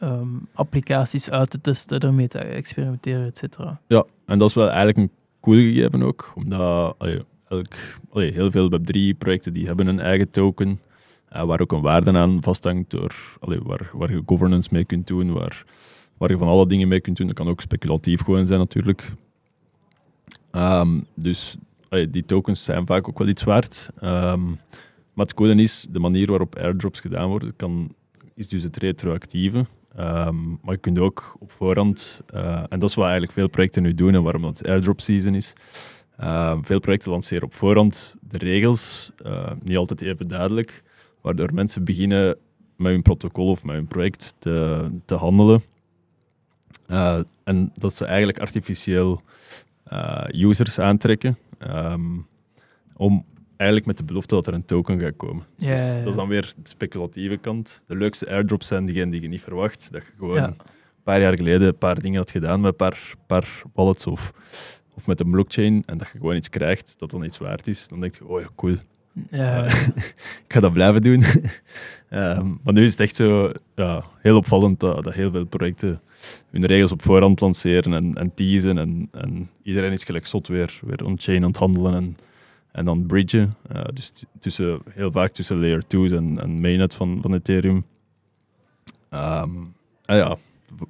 [0.00, 3.80] ehm, applicaties uit te testen, ermee te experimenteren, et cetera.
[3.86, 7.66] Ja, en dat is wel eigenlijk een cool gegeven ook, omdat allee, elk,
[8.12, 10.80] allee, heel veel Web3-projecten die hebben een eigen token,
[11.30, 15.32] eh, waar ook een waarde aan vasthangt, door, waar, waar je governance mee kunt doen,
[15.32, 15.64] waar,
[16.16, 17.26] waar je van alle dingen mee kunt doen.
[17.26, 19.12] Dat kan ook speculatief gewoon zijn natuurlijk.
[20.50, 21.56] Ehm, dus
[22.10, 23.90] die tokens zijn vaak ook wel iets waard.
[24.00, 24.44] Ehm,
[25.12, 27.94] maar het is, de manier waarop airdrops gedaan worden, kan,
[28.34, 29.66] is dus het retroactieve.
[29.96, 33.82] Ehm, maar je kunt ook op voorhand, eh, en dat is wat eigenlijk veel projecten
[33.82, 35.52] nu doen en waarom dat airdrop season is.
[36.60, 40.82] Veel projecten lanceren op voorhand de regels, eh, niet altijd even duidelijk,
[41.20, 42.36] waardoor mensen beginnen
[42.76, 45.62] met hun protocol of met hun project te, te handelen.
[46.86, 49.22] Eh, en dat ze eigenlijk artificieel
[49.84, 52.16] eh, users aantrekken, ehm,
[52.96, 53.24] om
[53.56, 55.44] eigenlijk met de belofte dat er een token gaat komen.
[55.56, 55.98] Ja, Dus ja, ja.
[55.98, 57.82] dat is dan weer de speculatieve kant.
[57.86, 59.88] De leukste airdrops zijn diegenen die je niet verwacht.
[59.92, 60.56] Dat je gewoon een
[61.02, 64.32] paar jaar geleden een paar dingen had gedaan met een paar, paar wallets of,
[64.94, 67.88] of met een blockchain en dat je gewoon iets krijgt dat dan iets waard is.
[67.88, 68.76] Dan denk je, oh ja, cool.
[70.44, 71.24] Ik ga dat blijven doen.
[72.08, 76.00] Ehm, maar nu is het echt zo ja, heel opvallend dat, dat heel veel projecten
[76.50, 78.78] hun regels op voorhand lanceren en, en teasen.
[78.78, 82.16] En, en iedereen is gelijk zot weer, weer on-chain aan het handelen en,
[82.72, 83.54] en dan bridgen.
[83.68, 87.84] Eh, dus tussen, heel vaak tussen layer 2's en, en mainnet van, van Ethereum.
[89.08, 89.74] En
[90.16, 90.36] ja,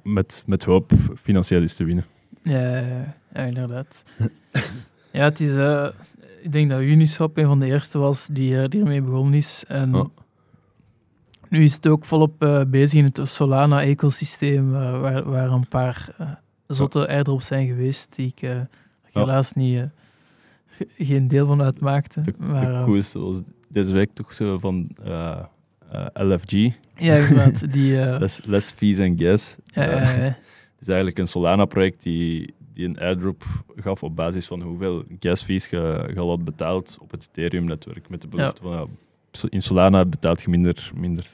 [0.03, 2.05] met, met hoop financieel is te winnen.
[2.43, 4.05] Ja, ja, ja, inderdaad.
[5.11, 5.87] ja, het is, eh,
[6.41, 9.63] ik denk dat Uniswap een van de eerste was die, die ermee begonnen is.
[9.67, 9.93] En
[11.49, 16.09] nu is het ook volop eh, bezig in het Solana-ecosysteem, eh, waar, waar een paar
[16.17, 16.27] eh,
[16.67, 18.59] zotte airdrops zijn geweest, die ik eh,
[19.11, 19.83] helaas niet, eh,
[20.67, 22.21] ge- geen deel van uitmaakte.
[22.21, 25.39] De, maar, de eh, was deze week toch zo van eh,
[25.91, 27.63] eh, LFG, ja, inderdaad.
[27.73, 29.55] Die, eh, less, less fees and gas.
[29.65, 30.37] ja, Eh, ja, ja.
[30.79, 33.43] Het is eigenlijk een Solana-project die, die een airdrop
[33.75, 38.09] gaf op basis van hoeveel gas fees je, je al had betaald op het Ethereum-netwerk.
[38.09, 38.85] Met de belofte van, ja,
[39.49, 41.25] in Solana betaalt je minder, minder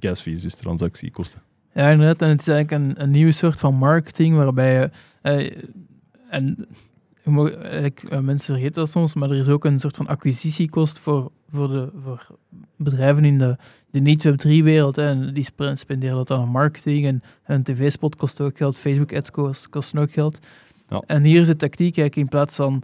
[0.00, 1.40] gas fees, dus transactiekosten.
[1.74, 2.22] Ja, inderdaad.
[2.22, 4.90] En het is eigenlijk een, een nieuwe soort van marketing waarbij je.
[5.22, 5.52] eh,
[6.30, 6.66] en
[7.24, 11.30] eigenlijk, eh, mensen vergeten dat soms, maar er is ook een soort van acquisitiekost voor,
[11.50, 12.26] voor, de, voor
[12.76, 13.56] bedrijven in de,
[13.90, 14.98] de niet-Web3-wereld.
[14.98, 17.06] En die sp- spenderen dat dan aan marketing.
[17.06, 20.38] En een tv-spot kost ook geld, Facebook-ads kost, kosten ook geld.
[20.92, 21.02] Ja.
[21.06, 22.82] En hier is de tactiek eigenlijk in plaats van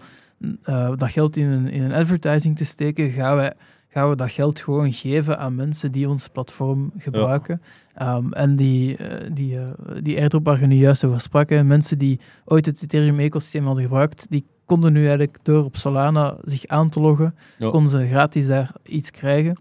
[0.63, 3.55] eh, dat geld in een, in een advertising te steken, gaan we,
[3.89, 7.63] gaan we dat geld gewoon geven aan mensen die ons platform gebruiken.
[7.95, 9.65] Ehm, en die, eh, die, eh,
[10.03, 13.83] die airdrop waar je nu juist over sprak, hè, mensen die ooit het Ethereum-ecosysteem hadden
[13.85, 17.71] gebruikt, die konden nu eigenlijk door op Solana zich aan te loggen, Ja.
[17.71, 19.57] konden ze gratis daar iets krijgen.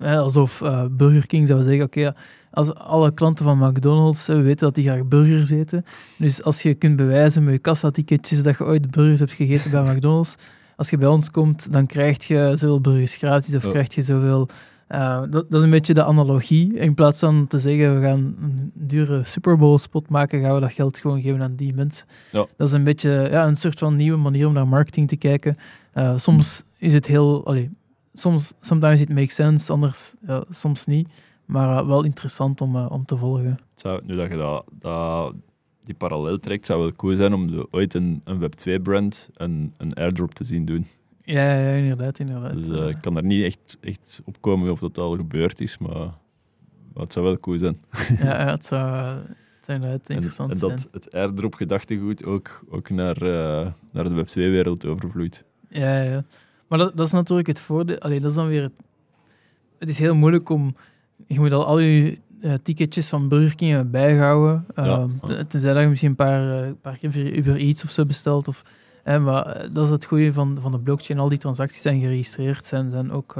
[0.00, 2.12] Alsof Burger King zou zeggen, oké,
[2.56, 5.84] als alle klanten van McDonald's eh, weten dat die graag burgers eten,
[6.18, 9.94] dus als je kunt bewijzen met je kassaticketjes dat je ooit burgers hebt gegeten bij
[9.94, 10.34] McDonald's,
[10.76, 13.70] als je bij ons komt, dan krijg je zoveel burgers gratis of Ja.
[13.70, 14.48] krijg je zoveel...
[14.86, 16.74] eh, dat, dat is een beetje de analogie.
[16.78, 20.60] In plaats van te zeggen, we gaan een dure Super Bowl spot maken, gaan we
[20.60, 22.06] dat geld gewoon geven aan die mensen.
[22.32, 22.46] Ja.
[22.56, 25.56] Dat is een beetje ja, een soort van nieuwe manier om naar marketing te kijken.
[25.92, 27.46] Eh, soms is het heel...
[27.46, 27.70] Allee,
[28.12, 31.08] soms, sometimes it makes sense, anders ja, soms niet.
[31.46, 33.58] Maar eh, wel interessant om, eh, om te volgen.
[33.74, 35.34] Zou, nu dat je dat, dat,
[35.84, 39.94] die parallel trekt, zou wel cool zijn om de- ooit een, een Web2-brand een, een
[39.94, 40.86] airdrop te zien doen.
[41.22, 42.52] Ja, ja, inderdaad, inderdaad.
[42.54, 45.78] Dus Eh, ik kan er niet echt, echt op komen of dat al gebeurd is,
[45.78, 45.98] maar,
[46.92, 47.80] maar het zou wel cool zijn.
[48.20, 50.70] ja, ja, het zou, het zou inderdaad En, interessant en zijn.
[50.70, 53.18] dat het airdrop gedachtegoed ook, ook naar,
[53.90, 55.44] naar de Web2-wereld overvloeit.
[55.68, 56.24] Ja, ja.
[56.68, 57.98] Maar dat, dat is natuurlijk het voordeel.
[57.98, 58.72] Allee, dat is dan weer het...
[59.78, 60.76] Het is heel moeilijk om...
[61.26, 64.66] Je moet al al je eh, ticketjes van Burger King bijhouden.
[64.74, 64.84] Ja.
[64.84, 67.90] Ehm, ten- Tenzij dat je misschien een paar, eh, paar keer via Uber Eats of
[67.90, 68.48] zo bestelt.
[68.48, 68.62] Of,
[69.02, 71.20] hè, maar eh, dat is het goede van, van de blockchain.
[71.20, 72.66] Al die transacties zijn geregistreerd.
[72.66, 73.34] Zijn, zijn ook...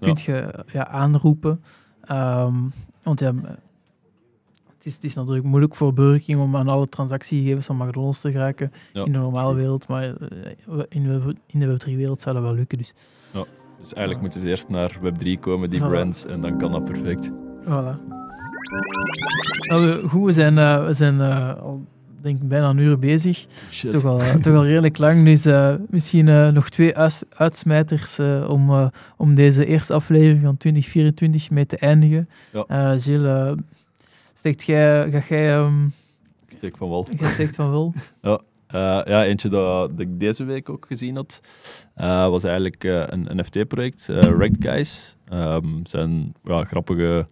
[0.00, 1.62] kunt je ja, aanroepen.
[2.04, 2.54] Ehm,
[3.02, 3.34] want ja...
[4.76, 8.20] Het is, het is natuurlijk moeilijk voor Burger King om aan alle transactiegegevens van McDonald's
[8.20, 10.04] te geraken Ja, in de normale wereld, maar
[10.88, 12.78] in de, in de Web3-wereld zou dat wel lukken.
[12.78, 12.94] Dus
[13.80, 15.88] Dus eigenlijk moeten ze eerst naar Web3 komen, die Voilà.
[15.88, 17.30] brands, en dan kan dat perfect.
[17.64, 17.96] Voilà.
[19.70, 21.84] Nou, goed, we zijn, eh, we zijn eh, al
[22.20, 23.46] denk ik bijna een uur bezig.
[23.70, 23.90] Shit.
[23.90, 25.24] Toch al, eh, toch al redelijk lang.
[25.24, 30.56] Dus eh, misschien eh, nog twee uits- uitsmijters eh, om, om deze eerste aflevering van
[30.56, 32.28] 2024 mee te eindigen.
[32.52, 32.64] Ja.
[32.68, 33.54] Eh, Gilles,
[34.34, 35.84] steekt jij, ga jij, ehm,
[36.48, 37.06] Ik steek van wal.
[37.18, 37.94] jij steekt van wel?
[38.20, 38.38] Eh,
[38.78, 41.40] ja, eentje dat, ik deze week ook gezien had,
[41.94, 45.16] eh, was eigenlijk eh, een NFT-project, eh Wrecked Guys.
[45.28, 47.26] Ehm, zijn grappige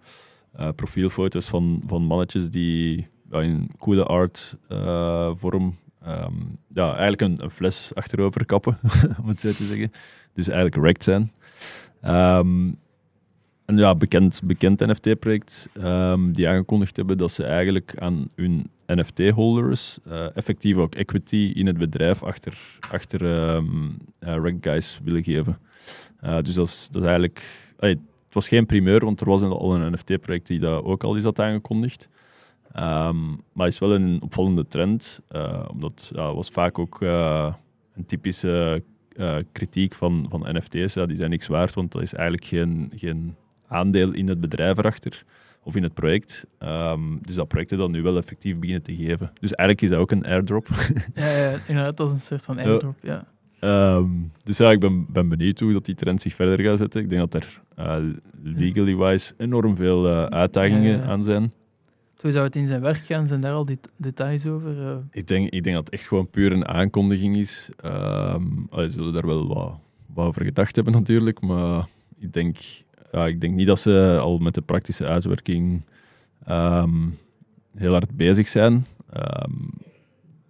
[0.52, 6.34] eh, profielfoto's van, van mannetjes die in coole art eh, vorm ehm,
[6.68, 8.78] ja, eigenlijk een, een fles achterover kappen,
[9.22, 9.92] om het zo te zeggen.
[10.34, 11.30] Dus eigenlijk wrecked zijn.
[12.00, 12.70] Ehm,
[13.68, 19.98] een ja, bekend, bekend NFT-project ehm, die aangekondigd hebben dat ze eigenlijk aan hun NFT-holders
[20.04, 22.58] eh, effectief ook equity in het bedrijf achter,
[22.90, 23.18] achter
[24.18, 25.58] Wrecked Guys willen geven.
[26.20, 27.42] Eh, dus dat is, dat is eigenlijk...
[27.76, 27.98] het
[28.32, 31.40] was geen primeur, want er was al een NFT-project die dat ook al is had
[31.40, 32.08] aangekondigd.
[32.72, 35.20] Ehm, maar het is wel een opvallende trend,
[35.70, 38.82] omdat ja, was vaak ook een typische
[39.52, 40.94] kritiek van, van NFT's.
[40.94, 43.36] Ja, die zijn niks waard, want dat is eigenlijk geen, geen
[43.68, 45.24] aandeel in het bedrijf erachter
[45.62, 46.46] of in het project.
[46.58, 49.30] Ehm, dus dat projecten dan nu wel effectief beginnen te geven.
[49.40, 50.68] Dus eigenlijk is dat ook een airdrop.
[51.14, 52.62] Ja, ja, inderdaad, dat is een soort van Ja.
[52.62, 53.24] airdrop, ja.
[53.60, 54.08] Ehm,
[54.42, 57.00] dus ja, ik ben, ben benieuwd hoe dat die trend zich verder gaat zetten.
[57.02, 57.96] Ik denk dat er eh,
[58.42, 61.02] legally wise enorm veel eh, uitdagingen Ja, ja.
[61.04, 61.52] aan zijn.
[62.20, 63.26] Hoe zou het in zijn werk gaan?
[63.26, 64.88] Zijn daar al dit details over?
[64.88, 64.96] eh?
[65.10, 67.70] Ik denk, ik denk dat het echt gewoon puur een aankondiging is.
[67.82, 69.78] Allee, ze zullen daar wel wat,
[70.14, 71.86] wat over gedacht hebben natuurlijk, maar
[72.18, 72.56] ik denk,
[73.12, 75.82] ja, ik denk niet dat ze al met de praktische uitwerking
[76.44, 77.08] ehm,
[77.74, 78.86] heel hard bezig zijn.
[79.12, 79.52] Ehm,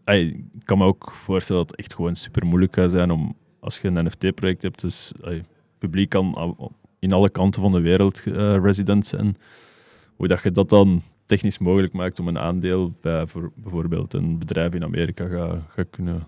[0.05, 3.79] ik kan me ook voorstellen dat het echt gewoon super moeilijk gaat zijn om, als
[3.79, 5.49] je een NFT-project hebt, dus het
[5.79, 6.57] publiek kan
[6.99, 9.37] in alle kanten van de wereld eh, resident zijn.
[10.17, 14.39] Hoe dat je dat dan technisch mogelijk maakt om een aandeel bij voor, bijvoorbeeld een
[14.39, 16.27] bedrijf in Amerika gaat ga kunnen,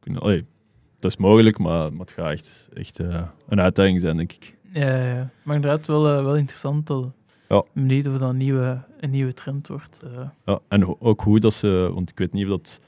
[0.00, 0.46] kunnen
[0.98, 4.56] dat is mogelijk, maar, maar het gaat echt, echt eh, een uitdaging zijn, denk ik.
[4.72, 6.86] Ja, maar inderdaad wel, eh, wel interessant.
[6.86, 7.10] Dat,
[7.48, 7.62] Ja.
[7.72, 10.00] Benieuwd of dat een nieuwe, een nieuwe trend wordt.
[10.04, 10.28] eh.
[10.44, 12.80] Ja, en ook hoe dat ze, want ik weet niet of dat,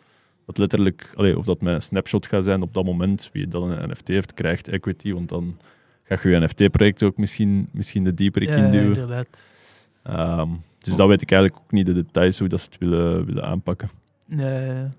[0.47, 3.91] dat letterlijk, allee, of dat een snapshot gaat zijn op dat moment, wie dan een
[3.91, 5.57] NFT heeft, krijgt equity, want dan
[6.05, 8.87] ga je je NFT-project ook misschien, misschien de dieper ja, in duwen.
[8.87, 9.55] inderdaad.
[10.03, 13.25] Ehm, dus dat weet ik eigenlijk ook niet, de details, hoe dat ze het willen,
[13.25, 13.91] willen aanpakken.
[14.27, 14.91] Ja.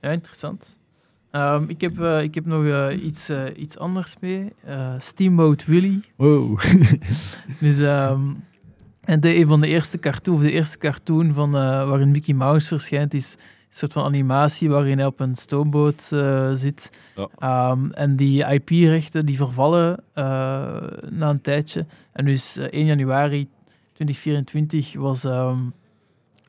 [0.00, 0.77] Ja, interessant.
[1.30, 4.52] Ehm, ik, heb, eh, ik heb nog eh, iets, eh, iets anders mee.
[4.98, 6.00] Steamboat Willie.
[6.16, 6.60] Wow.
[7.60, 8.20] Dus, ehm,
[9.00, 12.68] en de, een van de eerste cartoon, of de eerste cartoon van, waarin Mickey Mouse
[12.68, 16.02] verschijnt, is een soort van animatie waarin hij op een stoomboot
[16.54, 16.90] zit.
[17.14, 17.28] Ja.
[17.38, 20.04] Ehm, en die IP-rechten die vervallen
[21.10, 21.86] na een tijdje.
[22.18, 23.48] En dus eh, 1 januari
[23.92, 25.22] 2024 was,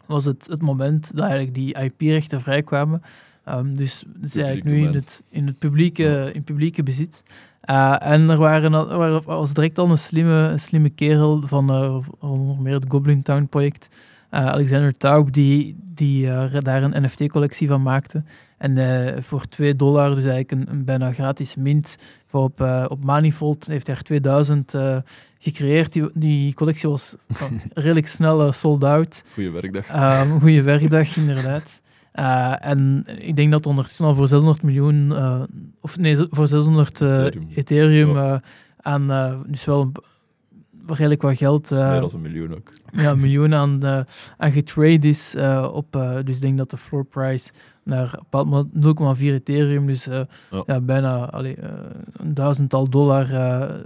[0.06, 3.02] was het, het moment dat eigenlijk die IP-rechten vrijkwamen.
[3.50, 7.24] Ehm, dus het is eigenlijk nu in het, in het publieke, in publieke bezit.
[7.70, 11.42] Uh, en er, waren, al- er waren- was direct al een slimme, een slimme kerel
[11.46, 13.90] van eh, van onder meer het Goblin Town project,
[14.30, 18.24] eh, Alexander Taub, die, die eh, daar een NFT-collectie van maakte.
[18.58, 21.98] En eh, voor 2 dollar, dus eigenlijk een, een bijna gratis mint,
[22.28, 24.98] voor op, eh, op Manifold heeft hij er 2000 eh,
[25.40, 25.94] gecreëerd.
[25.94, 29.24] Die, die collectie was van redelijk snel eh, sold out.
[29.34, 29.88] Goeie werkdag.
[29.88, 31.79] Ehm goede werkdag, inderdaad.
[32.12, 35.42] Eh, en ik denk dat ondertussen al voor 600 miljoen, eh,
[35.82, 38.42] of nee, voor 600 eh, Ethereum.
[38.82, 39.08] Aan,
[39.48, 39.92] dus wel
[40.86, 42.72] redelijk wat geld, Meer dan een miljoen ook.
[42.92, 44.06] ja, een miljoen aan,
[44.38, 45.36] aan getrade is.
[45.72, 45.92] op,
[46.24, 47.52] dus ik denk dat de floor price
[47.84, 50.28] naar een bepaald moment 0,4 Ethereum, dus Ja.
[50.66, 50.82] ja.
[50.82, 51.58] bijna allee,
[52.14, 53.28] een duizendtal dollar,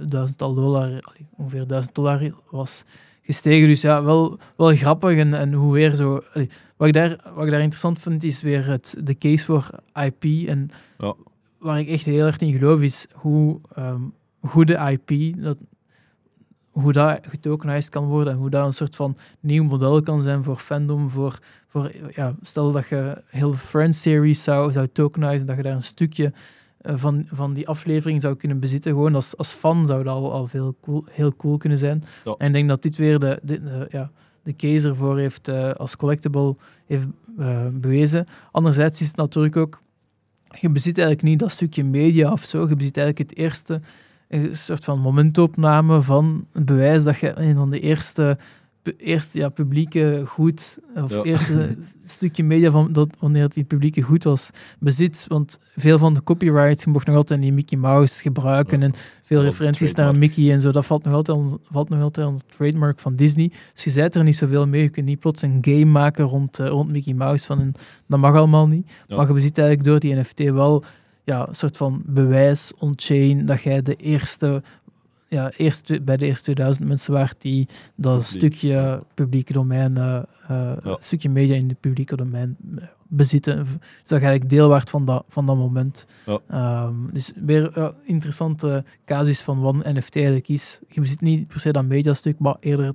[0.07, 2.83] duizendtal dollar allee, ongeveer duizend dollar was
[3.23, 3.67] gestegen.
[3.67, 5.17] Dus ja, wel, wel grappig.
[5.17, 6.21] En, en hoe weer zo.
[6.33, 6.49] allee,
[6.83, 9.69] wat, ik daar, wat ik daar interessant vind, is weer het, de case voor
[10.05, 10.47] IP.
[10.47, 11.13] En Ja.
[11.59, 14.01] waar ik echt heel erg in geloof, is hoe ehm,
[14.41, 14.73] goede
[15.07, 15.57] IP, dat,
[16.71, 20.43] hoe dat getokenized kan worden en hoe dat een soort van nieuw model kan zijn
[20.43, 21.09] voor fandom.
[21.09, 25.61] Voor, voor, ja, stel dat je heel de Friends series zou, zou tokenizen, dat je
[25.63, 26.33] daar een stukje
[26.81, 28.91] eh, van, van die aflevering zou kunnen bezitten.
[28.91, 32.03] Gewoon als, als fan zou dat al, al veel cool, heel cool kunnen zijn.
[32.25, 32.35] Ja.
[32.37, 34.11] En ik denk dat dit weer de, de, de- ja,
[34.43, 37.05] de case ervoor heeft eh, als collectible heeft
[37.37, 38.27] eh, bewezen.
[38.51, 39.81] Anderzijds is het natuurlijk ook,
[40.59, 42.67] je bezit eigenlijk niet dat stukje media of zo.
[42.69, 43.81] Je bezit eigenlijk het eerste,
[44.27, 48.37] een soort van momentopname van het bewijs dat je een van de eerste,
[48.97, 51.21] eerste ja, publieke goed, of Ja.
[51.23, 55.25] eerste stukje media van dat wanneer het in publieke goed was, bezit.
[55.27, 58.85] Want veel van de copyrights, je mocht nog altijd die Mickey Mouse gebruiken Ja.
[58.85, 60.15] en veel referenties naar.
[60.15, 63.15] Mickey en zo, dat valt nog altijd onder, valt nog altijd onder het trademark van
[63.15, 63.51] Disney.
[63.73, 64.81] Dus je zijt er niet zoveel mee.
[64.81, 67.45] Je kunt niet plots een game maken rond, eh, rond Mickey Mouse.
[67.45, 67.75] Van een,
[68.07, 68.91] dat mag allemaal niet.
[69.07, 69.15] Ja.
[69.15, 70.83] Maar je bezit eigenlijk door die NFT wel
[71.23, 74.63] ja, een soort van bewijs on-chain dat jij de eerste,
[75.33, 79.93] ja, eerste, bij de eerste 2000 mensen waart die dat Publiek, stukje publieke domein,
[80.47, 80.95] Ja.
[80.99, 83.57] stukje media in het publieke domein eh, bezitten.
[83.57, 83.71] Dus
[84.03, 86.05] dat je eigenlijk deel waard van dat, van dat moment.
[86.25, 86.39] Ja.
[86.47, 90.79] Ehm, dus weer een interessante casus van wat een NFT eigenlijk is.
[90.87, 92.93] Je bezit niet per se dat mediastuk, maar eerder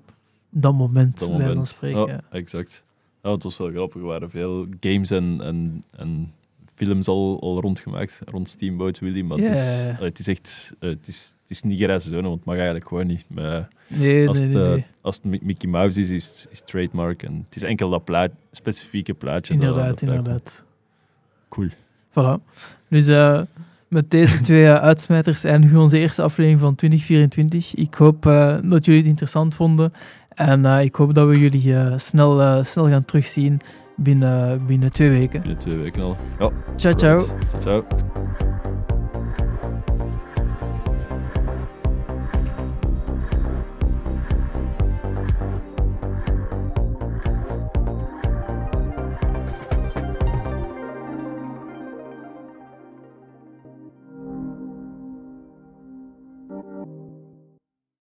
[0.51, 1.68] dat moment, Dat van moment.
[1.68, 2.07] spreken.
[2.07, 2.84] Ja, exact.
[3.22, 4.01] Ja, het was wel grappig.
[4.01, 6.32] Er waren veel games en, en, en
[6.74, 9.24] films al, al rondgemaakt, rond Steamboat Willie.
[9.24, 10.72] Maar het, is, het is echt...
[10.78, 13.24] het, is, het is niet zone, want het mag eigenlijk gewoon niet.
[13.28, 14.64] Maar Nee, als, nee, het, nee.
[14.66, 14.86] eh, nee.
[15.01, 17.22] als het Mi- Mickey Mouse is, is het trademark.
[17.22, 19.55] En het is enkel dat plaat, specifieke plaatje.
[19.55, 20.64] Inderdaad, dat inderdaad.
[21.49, 21.68] Cool.
[22.11, 22.42] Voilà.
[22.88, 23.40] Dus eh,
[23.88, 27.74] met deze twee eh, uitsmijters eindigen we onze eerste aflevering van 2024.
[27.74, 28.22] Ik hoop
[28.64, 29.92] dat jullie het interessant vonden.
[30.28, 33.61] En ik hoop dat we jullie snel, snel gaan terugzien
[33.96, 35.40] binnen, binnen twee weken.
[35.40, 36.16] Binnen twee weken al.
[36.38, 37.26] Ja, Ciao, ciao.
[37.61, 37.84] Ciao.